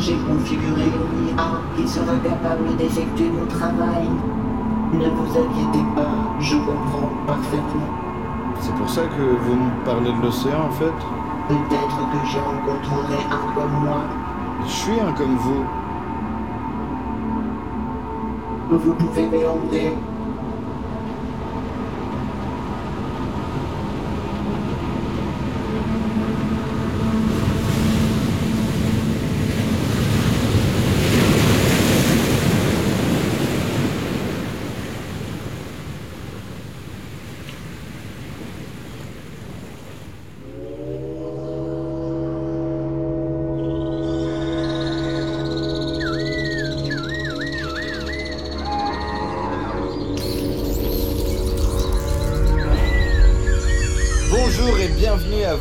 [0.02, 4.08] J'ai configuré une IA qui sera capable d'effectuer mon travail.
[4.94, 7.90] Ne vous inquiétez pas, je comprends parfaitement.
[8.62, 10.94] C'est pour ça que vous me parlez de l'océan, en fait
[11.50, 14.02] Peut-être que j'y rencontrerai un comme moi.
[14.66, 15.66] Je suis un comme vous.
[18.70, 19.94] Vous pouvez mélanger.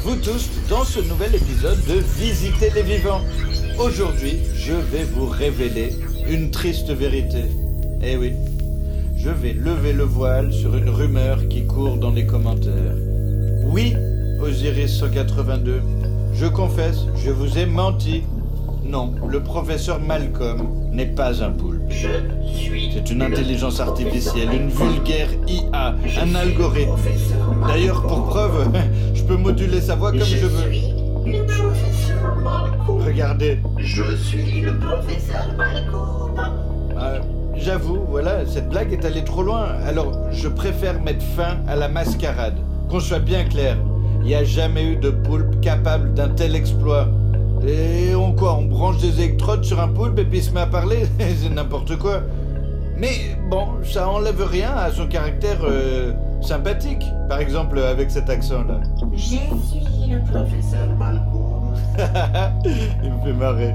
[0.09, 3.21] Vous tous dans ce nouvel épisode de Visiter les vivants.
[3.79, 5.91] Aujourd'hui, je vais vous révéler
[6.27, 7.43] une triste vérité.
[8.03, 8.33] Eh oui,
[9.19, 12.95] je vais lever le voile sur une rumeur qui court dans les commentaires.
[13.65, 13.95] Oui,
[14.41, 15.83] Osiris 182,
[16.33, 18.23] je confesse, je vous ai menti.
[18.87, 21.83] Non, le professeur Malcolm n'est pas un poulpe.
[21.91, 22.09] Je
[22.55, 22.91] suis.
[22.95, 26.97] C'est une intelligence artificielle, une vulgaire IA, un algorithme.
[27.67, 28.71] D'ailleurs, pour preuve,
[29.29, 30.71] peux moduler sa voix comme je veux.
[31.27, 33.03] Le professeur Malcolm.
[33.07, 33.59] Regardez.
[33.77, 36.41] Je suis le professeur Malcolm.
[36.97, 37.21] Euh,
[37.55, 39.67] J'avoue, voilà, cette blague est allée trop loin.
[39.87, 42.55] Alors, je préfère mettre fin à la mascarade.
[42.89, 43.77] Qu'on soit bien clair,
[44.21, 47.09] il n'y a jamais eu de poulpe capable d'un tel exploit.
[47.67, 50.61] Et on quoi On branche des électrodes sur un poulpe et puis il se met
[50.61, 51.07] à parler?
[51.19, 52.23] C'est n'importe quoi.
[52.97, 57.05] Mais bon, ça enlève rien à son caractère euh, sympathique.
[57.29, 58.81] Par exemple, avec cet accent-là.
[59.19, 61.75] Je suis le professeur Malcolm.
[63.03, 63.75] Il me fait marrer.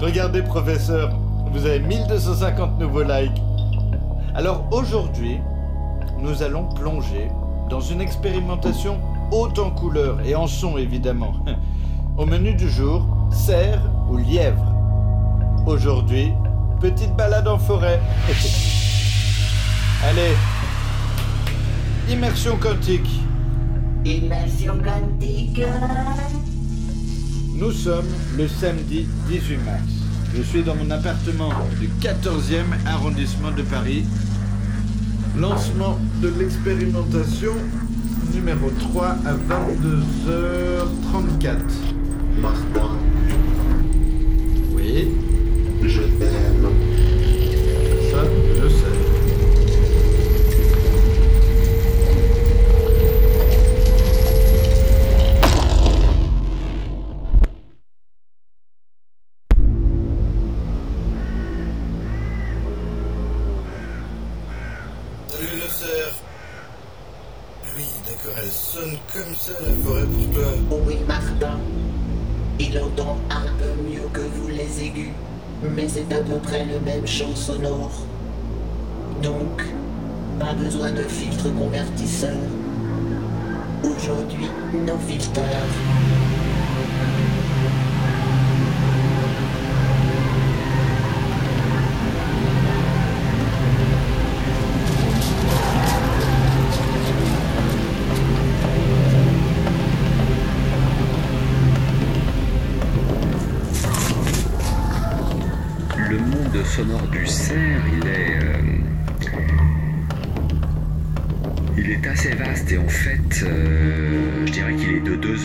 [0.00, 1.16] Regardez, professeur,
[1.52, 3.40] vous avez 1250 nouveaux likes.
[4.34, 5.38] Alors aujourd'hui,
[6.18, 7.28] nous allons plonger
[7.68, 8.98] dans une expérimentation
[9.30, 11.34] haute en couleurs et en son évidemment.
[12.18, 13.80] Au menu du jour, cerf
[14.10, 14.74] ou lièvre.
[15.66, 16.32] Aujourd'hui,
[16.80, 18.00] petite balade en forêt.
[20.04, 20.34] Allez,
[22.12, 23.20] immersion quantique.
[24.04, 25.62] Immersion quantique.
[27.54, 29.82] Nous sommes le samedi 18 mars.
[30.34, 34.04] Je suis dans mon appartement du 14e arrondissement de Paris.
[35.36, 37.52] Lancement de l'expérimentation
[38.34, 41.56] numéro 3 à 22h34.
[42.40, 42.96] Martin,
[44.74, 45.08] Oui,
[45.82, 46.68] je t'aime.
[48.10, 48.22] ça,
[48.62, 48.99] je sais.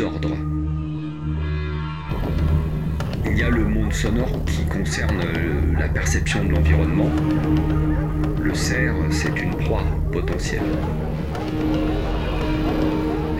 [0.01, 0.36] ordres.
[3.25, 7.09] Il y a le monde sonore qui concerne euh, la perception de l'environnement.
[8.41, 10.61] Le cerf, c'est une proie potentielle.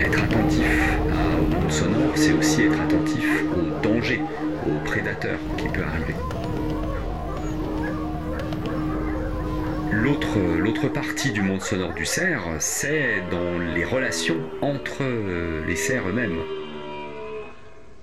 [0.00, 0.98] Être attentif
[1.40, 4.20] au monde sonore, c'est aussi être attentif au danger,
[4.66, 6.14] au prédateur qui peut arriver.
[9.96, 16.06] L'autre, partie du monde sonore du cerf, c'est dans les relations entre euh, les cerfs
[16.06, 16.38] eux-mêmes.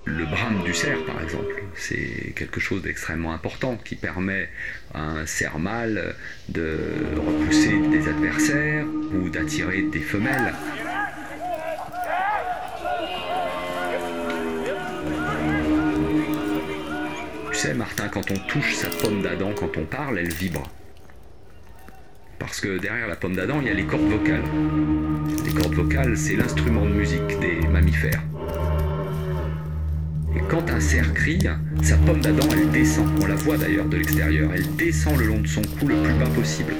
[0.04, 4.48] Le brame du cerf, par exemple, c'est quelque chose d'extrêmement important qui permet
[4.92, 6.16] à un cerf mâle
[6.48, 6.78] de
[7.16, 10.52] repousser des adversaires ou d'attirer des femelles.
[17.52, 20.68] Tu sais, Martin, quand on touche sa pomme d'Adam, quand on parle, elle vibre.
[22.44, 24.42] Parce que derrière la pomme d'Adam, il y a les cordes vocales.
[25.46, 28.22] Les cordes vocales, c'est l'instrument de musique des mammifères.
[30.36, 31.38] Et quand un cerf crie,
[31.82, 33.08] sa pomme d'Adam, elle descend.
[33.22, 34.50] On la voit d'ailleurs de l'extérieur.
[34.54, 36.74] Elle descend le long de son cou le plus bas possible.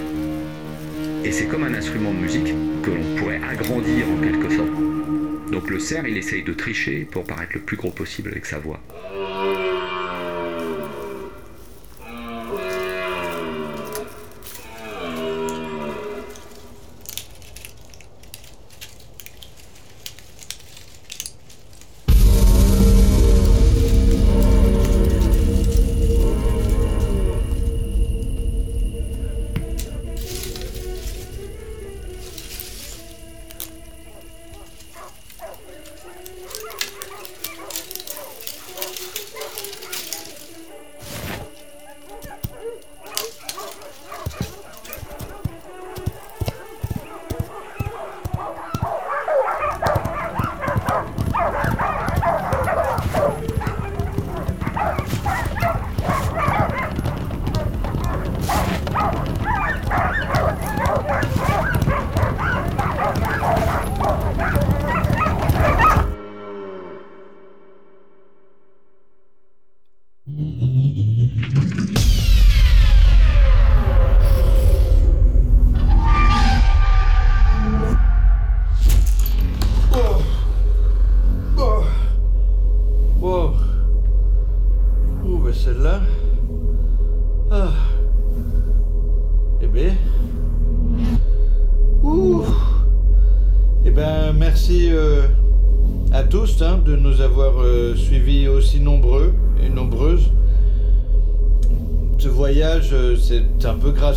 [1.24, 5.50] Et c'est comme un instrument de musique que l'on pourrait agrandir en quelque sorte.
[5.50, 8.58] Donc le cerf, il essaye de tricher pour paraître le plus gros possible avec sa
[8.58, 8.82] voix.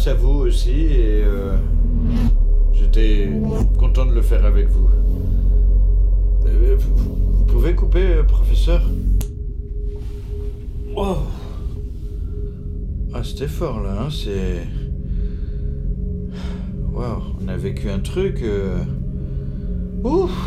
[0.08, 1.58] À vous aussi et euh,
[2.72, 3.30] j'étais
[3.78, 4.90] content de le faire avec vous.
[6.46, 6.96] Euh, vous,
[7.36, 8.82] vous pouvez couper, euh, professeur?
[10.96, 11.18] Oh
[13.14, 14.64] Ah, c'était fort là, hein, c'est.
[16.94, 18.42] Waouh, on a vécu un truc.
[18.44, 18.78] euh,
[20.04, 20.47] Ouf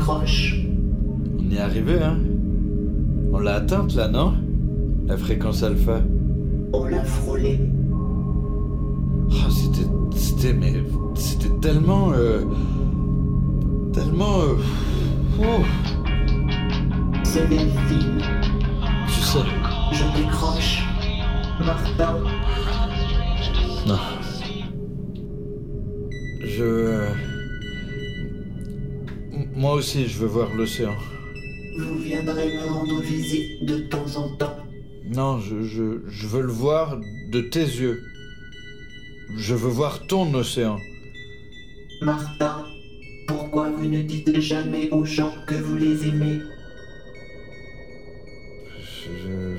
[0.00, 0.54] décroche
[1.38, 2.16] On y est arrivé, hein
[3.32, 4.34] On l'a atteinte là, non?
[5.06, 6.00] La fréquence alpha.
[6.72, 7.60] On l'a frôlé.
[9.32, 9.88] Ah, c'était.
[10.16, 10.52] C'était.
[10.54, 10.72] Mais.
[11.14, 12.12] C'était tellement.
[12.12, 12.42] euh,
[13.92, 14.38] tellement.
[14.40, 14.54] euh,
[15.40, 15.62] oh,
[17.24, 18.20] C'est Delphine.
[19.06, 19.38] tu sais.
[19.92, 20.82] Je décroche.
[21.64, 22.14] Martin.
[23.86, 23.98] Non.
[26.40, 27.29] Je.
[29.60, 30.94] Moi aussi, je veux voir l'océan.
[31.78, 34.56] Vous viendrez me rendre visite de temps en temps.
[35.04, 36.98] Non, je, je, je veux le voir
[37.30, 38.02] de tes yeux.
[39.36, 40.78] Je veux voir ton océan.
[42.00, 42.64] Martin,
[43.28, 46.38] pourquoi vous ne dites jamais aux gens que vous les aimez?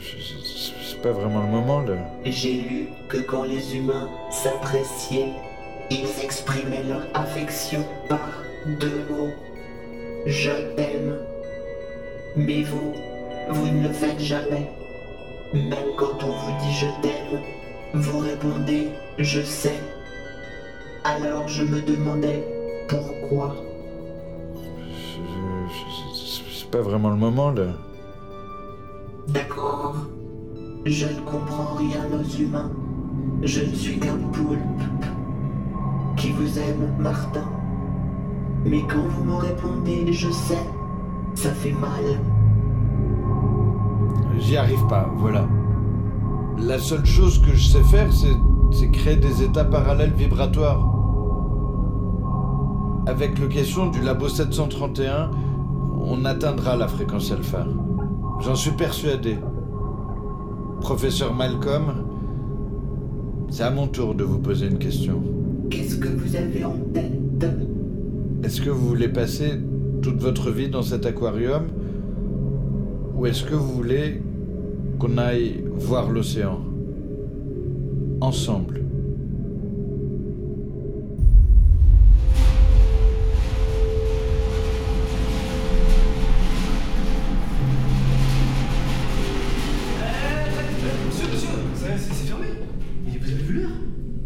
[0.01, 2.09] C'est pas vraiment le moment là.
[2.25, 5.33] J'ai lu que quand les humains s'appréciaient,
[5.91, 8.41] ils exprimaient leur affection par
[8.79, 9.29] deux mots.
[10.25, 11.17] Je t'aime.
[12.35, 12.93] Mais vous,
[13.49, 14.69] vous ne le faites jamais.
[15.53, 17.41] Même quand on vous dit je t'aime,
[17.93, 19.79] vous répondez je sais.
[21.03, 22.43] Alors je me demandais
[22.87, 23.55] pourquoi.
[26.13, 27.67] C'est pas vraiment le moment là.
[29.27, 29.95] D'accord.
[30.85, 32.71] Je ne comprends rien aux humains.
[33.43, 34.59] Je ne suis qu'un poulpe.
[36.17, 37.60] Qui vous aime, Martin.
[38.65, 40.67] Mais quand vous me répondez je sais,
[41.33, 42.19] ça fait mal.
[44.39, 45.47] J'y arrive pas, voilà.
[46.57, 48.35] La seule chose que je sais faire, c'est,
[48.71, 50.87] c'est créer des états parallèles vibratoires.
[53.07, 55.31] Avec le question du labo 731,
[56.03, 57.65] on atteindra la fréquence alpha.
[58.41, 59.37] J'en suis persuadé.
[60.81, 62.05] Professeur Malcolm,
[63.49, 65.21] c'est à mon tour de vous poser une question.
[65.69, 67.70] Qu'est-ce que vous avez en tête?
[68.43, 69.53] Est-ce que vous voulez passer
[70.01, 71.67] toute votre vie dans cet aquarium
[73.15, 74.21] Ou est-ce que vous voulez
[74.99, 76.59] qu'on aille voir l'océan
[78.19, 78.81] Ensemble?
[91.07, 92.45] Monsieur, monsieur, c'est c'est fermé.
[93.05, 93.69] Mais vous avez vu l'heure?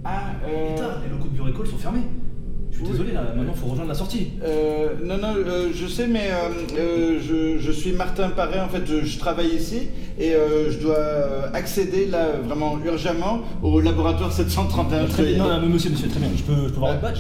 [0.04, 2.02] Ah, Il est tard, les locaux de bureau école sont fermés.
[2.92, 4.28] Désolé là, maintenant faut rejoindre la sortie.
[4.44, 8.68] Euh, non, non, euh, je sais, mais euh, euh, je, je suis Martin Paré, en
[8.70, 9.88] fait, je, je travaille ici
[10.20, 10.32] et
[10.70, 15.06] je dois accéder là vraiment urgemment au laboratoire 731.
[15.08, 16.30] Très bien, non, non, monsieur, monsieur, très bien.
[16.36, 17.20] Je peux, je peux voir votre badge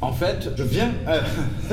[0.00, 1.20] En fait, je viens euh,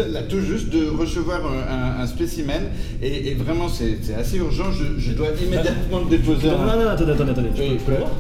[0.12, 2.64] là tout juste de recevoir un, un- un spécimen
[3.02, 6.48] et, et vraiment c'est assez urgent, je, je dois immédiatement le déposer.
[6.50, 7.50] Non, non, non, attendez, attendez, attendez.
[7.56, 8.12] Je peux, peux le voir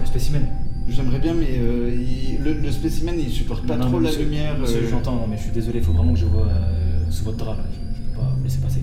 [0.00, 0.46] Le spécimen.
[0.88, 4.24] J'aimerais bien, mais euh, il- le, le spécimen il supporte pas Non, trop la monsieur-
[4.24, 4.58] lumière.
[4.58, 4.88] Monsieur, euh.
[4.90, 7.36] j'entends, non, mais je suis désolé, il faut vraiment que je vois euh, sous votre
[7.38, 7.64] drap là.
[7.70, 8.80] Je, je peux pas vous laisser passer.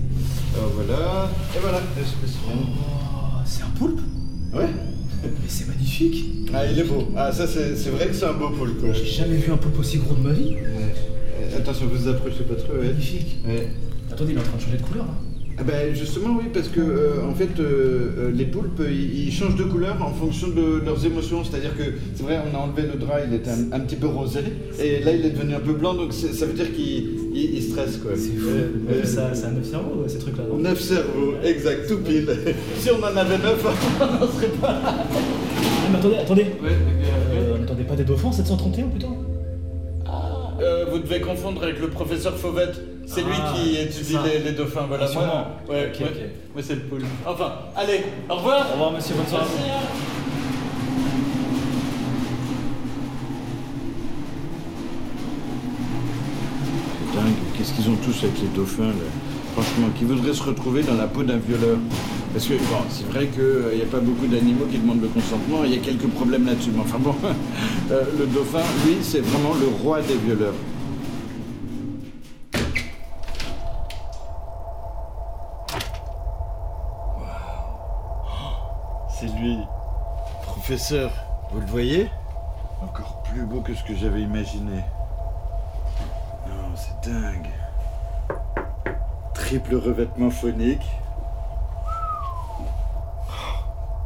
[0.56, 2.56] Alors voilà, et voilà le spécimen.
[2.78, 4.00] Oh, c'est un poulpe?
[4.52, 4.66] Ouais.
[5.24, 6.24] Mais c'est magnifique.
[6.52, 7.08] Ah, il est beau.
[7.16, 8.80] Ah, ça c'est vrai que c'est un beau poulpe.
[8.80, 8.92] quoi.
[8.92, 10.50] J'ai jamais vu un poulpe aussi gros de ma vie.
[10.50, 10.94] Ouais.
[11.40, 12.74] Euh, Attention, vous approchez pas trop.
[12.74, 12.88] Ouais.
[12.88, 13.38] Magnifique.
[13.46, 13.68] Ouais.
[14.12, 15.14] Attendez, il est en train de changer de couleur là.
[15.56, 19.32] Ah ben justement oui parce que euh, en fait euh, euh, les poulpes ils, ils
[19.32, 21.84] changent de couleur en fonction de leurs émotions c'est-à-dire que
[22.16, 24.40] c'est vrai on a enlevé le drap il était un, un petit peu rosé
[24.82, 27.54] et là il est devenu un peu blanc donc c'est- ça veut dire qu'il il,
[27.56, 28.12] il stresse quoi.
[28.16, 28.48] C'est fou.
[28.48, 29.06] Ouais, Ouais, ouais.
[29.06, 30.56] ça, ça a neuf cerveaux, ces trucs là, non?
[30.58, 32.28] Neuf cerveaux, exact, tout pile.
[32.78, 33.64] si on en avait neuf,
[34.00, 34.82] on n'en serait pas là.
[34.84, 36.46] Ah, mais attendez, attendez.
[36.64, 39.16] Euh, N'attendez pas des dauphins 731 plutôt?
[40.62, 42.80] Euh, vous devez confondre avec le professeur Fauvette.
[43.06, 44.86] C'est lui Ah, qui étudie les, les dauphins.
[44.88, 45.06] Voilà.
[45.08, 45.14] Ah.
[45.14, 46.06] Moi, ouais, Ok, ouais.
[46.06, 46.20] ok.
[46.54, 47.02] Moi, c'est le poule.
[47.26, 48.66] Enfin, allez, au revoir.
[48.70, 49.44] Au revoir monsieur, bonne soirée.
[49.56, 49.70] Merci.
[56.98, 59.08] C'est dingue, qu'est-ce qu'ils ont tous avec les dauphins là?
[59.54, 61.78] Franchement, qui voudraient se retrouver dans la peau d'un violeur?
[62.32, 65.62] Parce que, bon, c'est vrai qu'il n'y a pas beaucoup d'animaux qui demandent le consentement,
[65.64, 66.70] il y a quelques problèmes là-dessus.
[66.74, 67.14] Mais enfin bon,
[67.92, 70.54] euh, le dauphin, lui, c'est vraiment le roi des violeurs.
[80.42, 81.10] Professeur,
[81.50, 82.10] vous le voyez?
[82.82, 84.84] Encore plus beau que ce que j'avais imaginé.
[86.46, 87.48] Non, c'est dingue.
[89.34, 90.86] Triple revêtement phonique.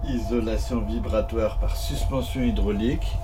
[0.05, 3.17] Isolation vibratoire par suspension hydraulique.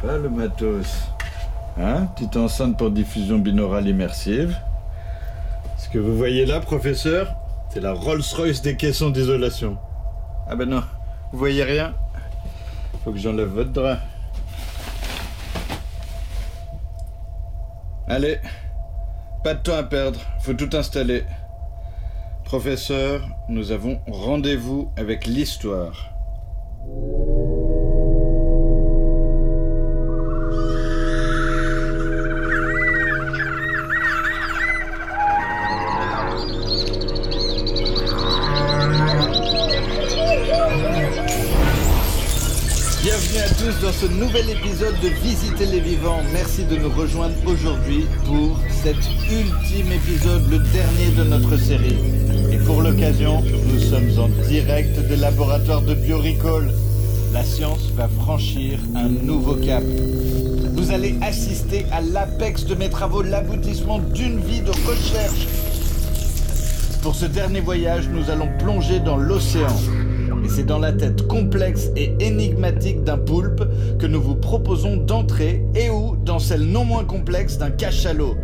[0.00, 1.08] Sympa le matos.
[1.78, 2.06] Hein?
[2.14, 4.56] Petite enceinte pour diffusion binaurale immersive.
[5.76, 7.34] Ce que vous voyez là, professeur,
[7.68, 9.76] c'est la Rolls-Royce des caissons d'isolation.
[10.52, 10.82] Ah ben non,
[11.30, 11.94] vous voyez rien
[13.04, 13.98] Faut que j'enlève votre drap.
[18.08, 18.40] Allez,
[19.44, 21.22] pas de temps à perdre, faut tout installer.
[22.42, 26.10] Professeur, nous avons rendez-vous avec l'histoire.
[43.82, 46.20] Dans ce nouvel épisode de Visiter les vivants.
[46.32, 51.96] Merci de nous rejoindre aujourd'hui pour cet ultime épisode, le dernier de notre série.
[52.52, 56.70] Et pour l'occasion, nous sommes en direct des laboratoires de Bioricol.
[57.32, 59.84] La science va franchir un nouveau cap.
[60.74, 65.46] Vous allez assister à l'apex de mes travaux, l'aboutissement d'une vie de recherche.
[67.02, 69.74] Pour ce dernier voyage, nous allons plonger dans l'océan.
[70.44, 73.62] Et c'est dans la tête complexe et énigmatique d'un poulpe
[73.98, 78.36] que nous vous proposons d'entrer et ou dans celle non moins complexe d'un cachalot.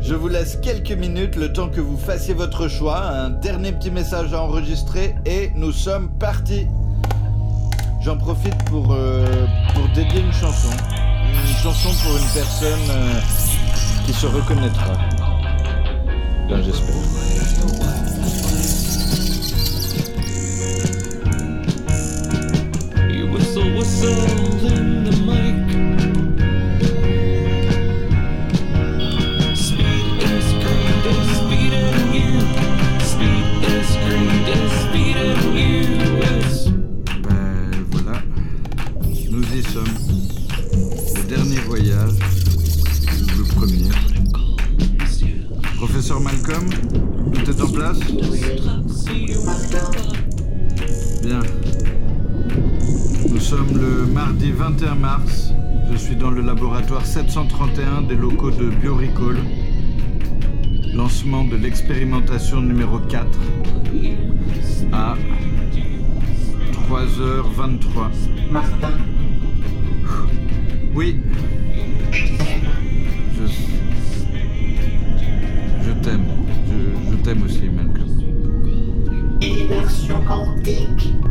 [0.00, 3.90] Je vous laisse quelques minutes le temps que vous fassiez votre choix, un dernier petit
[3.90, 6.66] message à enregistrer et nous sommes partis.
[8.02, 9.24] J'en profite pour, euh,
[9.74, 10.70] pour dédier une chanson.
[11.48, 13.20] Une chanson pour une personne euh,
[14.04, 14.94] qui se reconnaîtra.
[16.48, 16.96] Ben, j'espère.
[23.62, 25.56] You whistle, whistle in the mic.
[29.56, 32.32] Speed is greed is speeding you.
[33.12, 35.84] Speed is greed is speeding you.
[36.22, 36.58] It's
[37.22, 38.18] Ben voilà,
[39.30, 39.96] nous y sommes.
[41.14, 42.18] Le dernier voyage,
[43.12, 43.92] ou le premier.
[45.76, 46.68] Professeur Malcolm,
[47.32, 48.00] tout est en place?
[51.22, 51.40] Bien.
[53.56, 55.52] Sommes le mardi 21 mars.
[55.90, 59.36] Je suis dans le laboratoire 731 des locaux de Biorecall.
[60.94, 63.28] Lancement de l'expérimentation numéro 4
[64.92, 65.16] à
[66.88, 68.50] 3h23.
[68.50, 68.92] Martin,
[70.94, 71.20] Oui.
[72.10, 73.46] Je,
[75.84, 76.24] je t'aime.
[76.68, 78.08] Je, je t'aime aussi, Malcolm.
[79.42, 81.21] immersion quantique.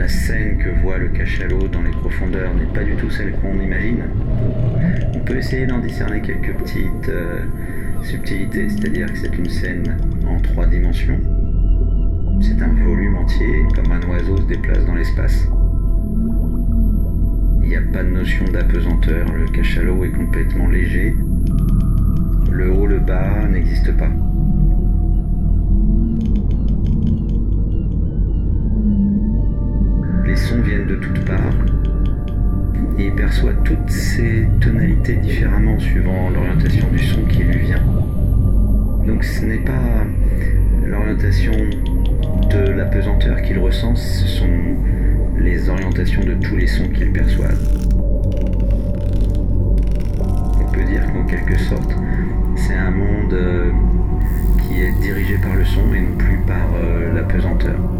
[0.00, 3.60] La scène que voit le cachalot dans les profondeurs n'est pas du tout celle qu'on
[3.60, 4.04] imagine.
[5.14, 7.40] On peut essayer d'en discerner quelques petites euh,
[8.02, 11.20] subtilités, c'est-à-dire que c'est une scène en trois dimensions.
[12.40, 15.46] C'est un volume entier, comme un oiseau se déplace dans l'espace.
[17.62, 21.14] Il n'y a pas de notion d'apesanteur, le cachalot est complètement léger.
[22.50, 24.08] Le haut, le bas n'existe pas.
[30.40, 31.54] Sons viennent de toutes parts
[32.98, 37.82] et il perçoit toutes ces tonalités différemment suivant l'orientation du son qui lui vient.
[39.06, 40.06] Donc ce n'est pas
[40.86, 44.48] l'orientation de la pesanteur qu'il ressent, ce sont
[45.38, 47.48] les orientations de tous les sons qu'il perçoit.
[50.18, 51.94] On peut dire qu'en quelque sorte,
[52.56, 53.70] c'est un monde euh,
[54.62, 57.99] qui est dirigé par le son et non plus par euh, la pesanteur.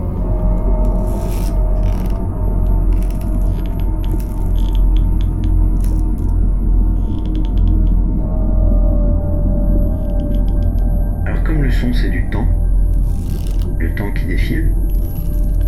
[11.50, 12.46] Comme le son c'est du temps,
[13.80, 14.70] le temps qui défile,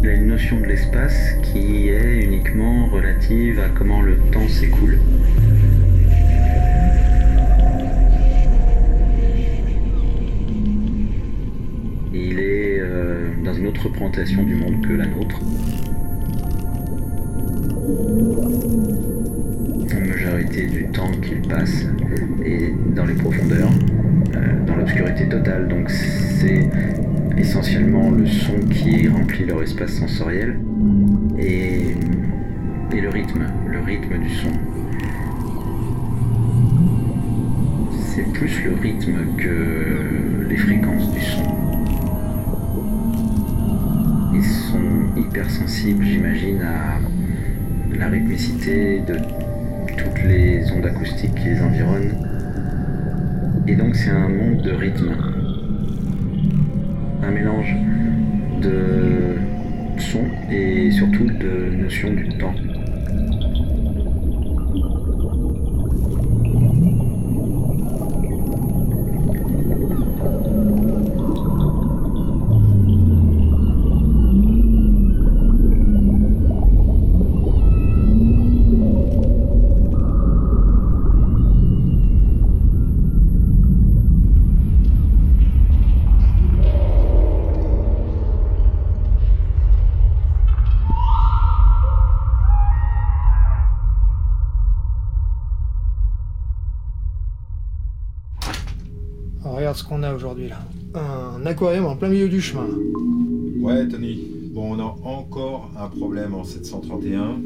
[0.01, 5.01] il a une notion de l'espace qui est uniquement relative à comment le temps s'écoule.
[12.14, 15.41] Il est euh, dans une autre représentation du monde que la nôtre.
[19.91, 21.87] La majorité du temps qu'il passe
[27.43, 30.61] essentiellement le son qui remplit leur espace sensoriel
[31.36, 31.97] et,
[32.93, 34.51] le rythme, le rythme du son.
[37.99, 41.43] C'est plus le rythme que les fréquences du son.
[44.34, 47.01] Ils sont hypersensibles, j'imagine, à
[47.99, 49.16] la rythmicité de
[49.97, 52.14] toutes les ondes acoustiques qui les environnent.
[53.66, 55.32] Et donc c'est un monde de rythme.
[57.22, 57.76] Un mélange
[58.60, 59.36] de
[59.98, 62.54] son et surtout de notion du temps.
[100.33, 100.64] Aujourd'hui là.
[100.95, 102.66] Un aquarium en plein milieu du chemin.
[103.61, 104.18] Ouais, Tony.
[104.53, 107.41] Bon, on a encore un problème en 731.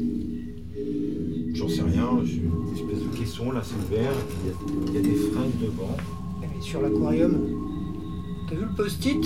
[1.53, 2.09] J'en sais rien.
[2.23, 4.11] J'ai une espèce de caisson, là, c'est ouvert.
[4.43, 4.55] Il y, a,
[4.87, 5.95] il y a des fringues devant.
[6.43, 7.37] Et sur l'aquarium,
[8.49, 9.25] t'as vu le post-it?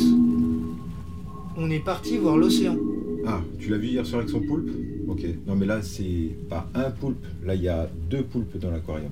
[1.58, 2.78] On est parti voir l'océan.
[3.26, 4.70] Ah, tu l'as vu hier soir avec son poulpe?
[5.08, 5.26] Ok.
[5.48, 7.26] Non, mais là, c'est pas un poulpe.
[7.44, 9.12] Là, il y a deux poulpes dans l'aquarium.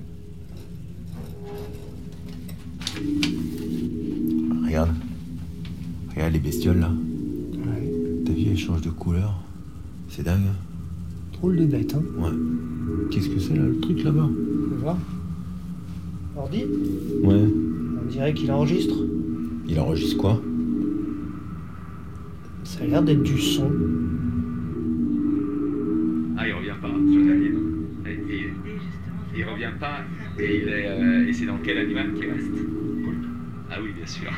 [4.70, 4.90] Regarde.
[6.14, 6.92] Regarde les bestioles là.
[8.24, 9.34] T'as vu, elles changent de couleur.
[10.08, 10.42] C'est dingue.
[10.48, 10.54] hein
[11.32, 12.30] Drôle de bête, hein Ouais.
[13.10, 14.28] Qu'est-ce que c'est là, le truc là-bas?
[14.68, 14.96] Tu vois
[16.36, 16.64] Ordi?
[17.24, 17.44] Ouais.
[18.00, 18.94] On dirait qu'il enregistre.
[19.66, 20.40] Il enregistre quoi?
[22.62, 23.68] Ça a l'air d'être du son.
[26.38, 27.52] Ah, il revient pas sur le dernier.
[28.06, 28.50] Et- et-
[29.36, 29.98] il revient pas
[30.38, 32.46] et, il est, euh, et c'est dans quel animal qui reste?
[34.10, 34.30] Sûr.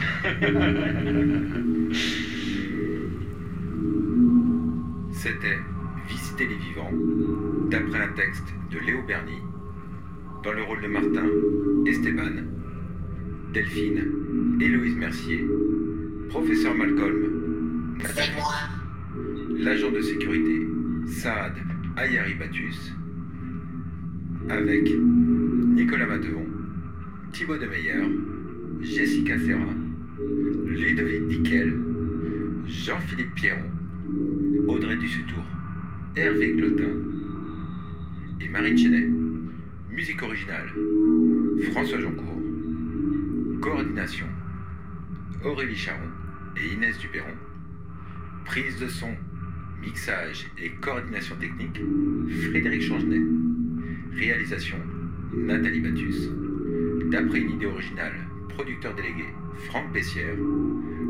[5.13, 5.59] C'était
[6.09, 6.91] Visiter les vivants,
[7.71, 9.39] d'après un texte de Léo Berny,
[10.43, 11.27] dans le rôle de Martin,
[11.87, 12.43] Esteban,
[13.55, 15.47] Delphine, Héloïse Mercier,
[16.29, 17.97] professeur Malcolm,
[19.57, 20.67] l'agent de sécurité
[21.07, 21.55] Saad
[21.97, 22.93] Ayari Batus,
[24.51, 26.47] avec Nicolas Matevon,
[27.33, 28.03] Thibaut Demeyer,
[28.83, 29.75] Jessica Serra,
[30.67, 31.73] Ludovic Dickel,
[32.67, 33.71] Jean-Philippe Pierron,
[34.67, 35.45] Audrey Dussutour,
[36.17, 36.91] Hervé Clotin
[38.41, 39.09] et Marine Chenet.
[39.91, 40.69] Musique originale,
[41.71, 42.41] François Joncourt.
[43.61, 44.27] Coordination,
[45.45, 46.09] Aurélie Charon
[46.57, 47.37] et Inès Duperron.
[48.45, 49.15] Prise de son,
[49.81, 51.81] mixage et coordination technique,
[52.49, 53.23] Frédéric Changenet.
[54.17, 54.79] Réalisation,
[55.37, 56.31] Nathalie Batus.
[57.11, 59.25] D'après une idée originale, producteur délégué,
[59.69, 60.37] Franck Bessière.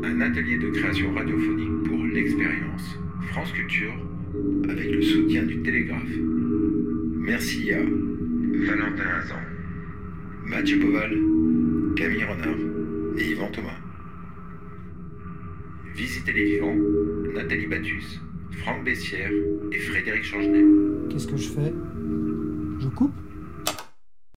[0.03, 2.97] Un atelier de création radiophonique pour l'expérience
[3.29, 3.93] France Culture
[4.69, 6.17] avec le soutien du Télégraphe.
[7.15, 9.39] Merci à Valentin Hazan,
[10.45, 11.11] Mathieu Boval,
[11.95, 13.79] Camille Renard et Yvan Thomas.
[15.95, 16.75] Visitez les vivants,
[17.33, 18.19] Nathalie Batus,
[18.51, 19.31] Franck Bessière
[19.71, 20.65] et Frédéric Changenet.
[21.09, 21.73] Qu'est-ce que je fais?
[22.79, 23.13] Je coupe?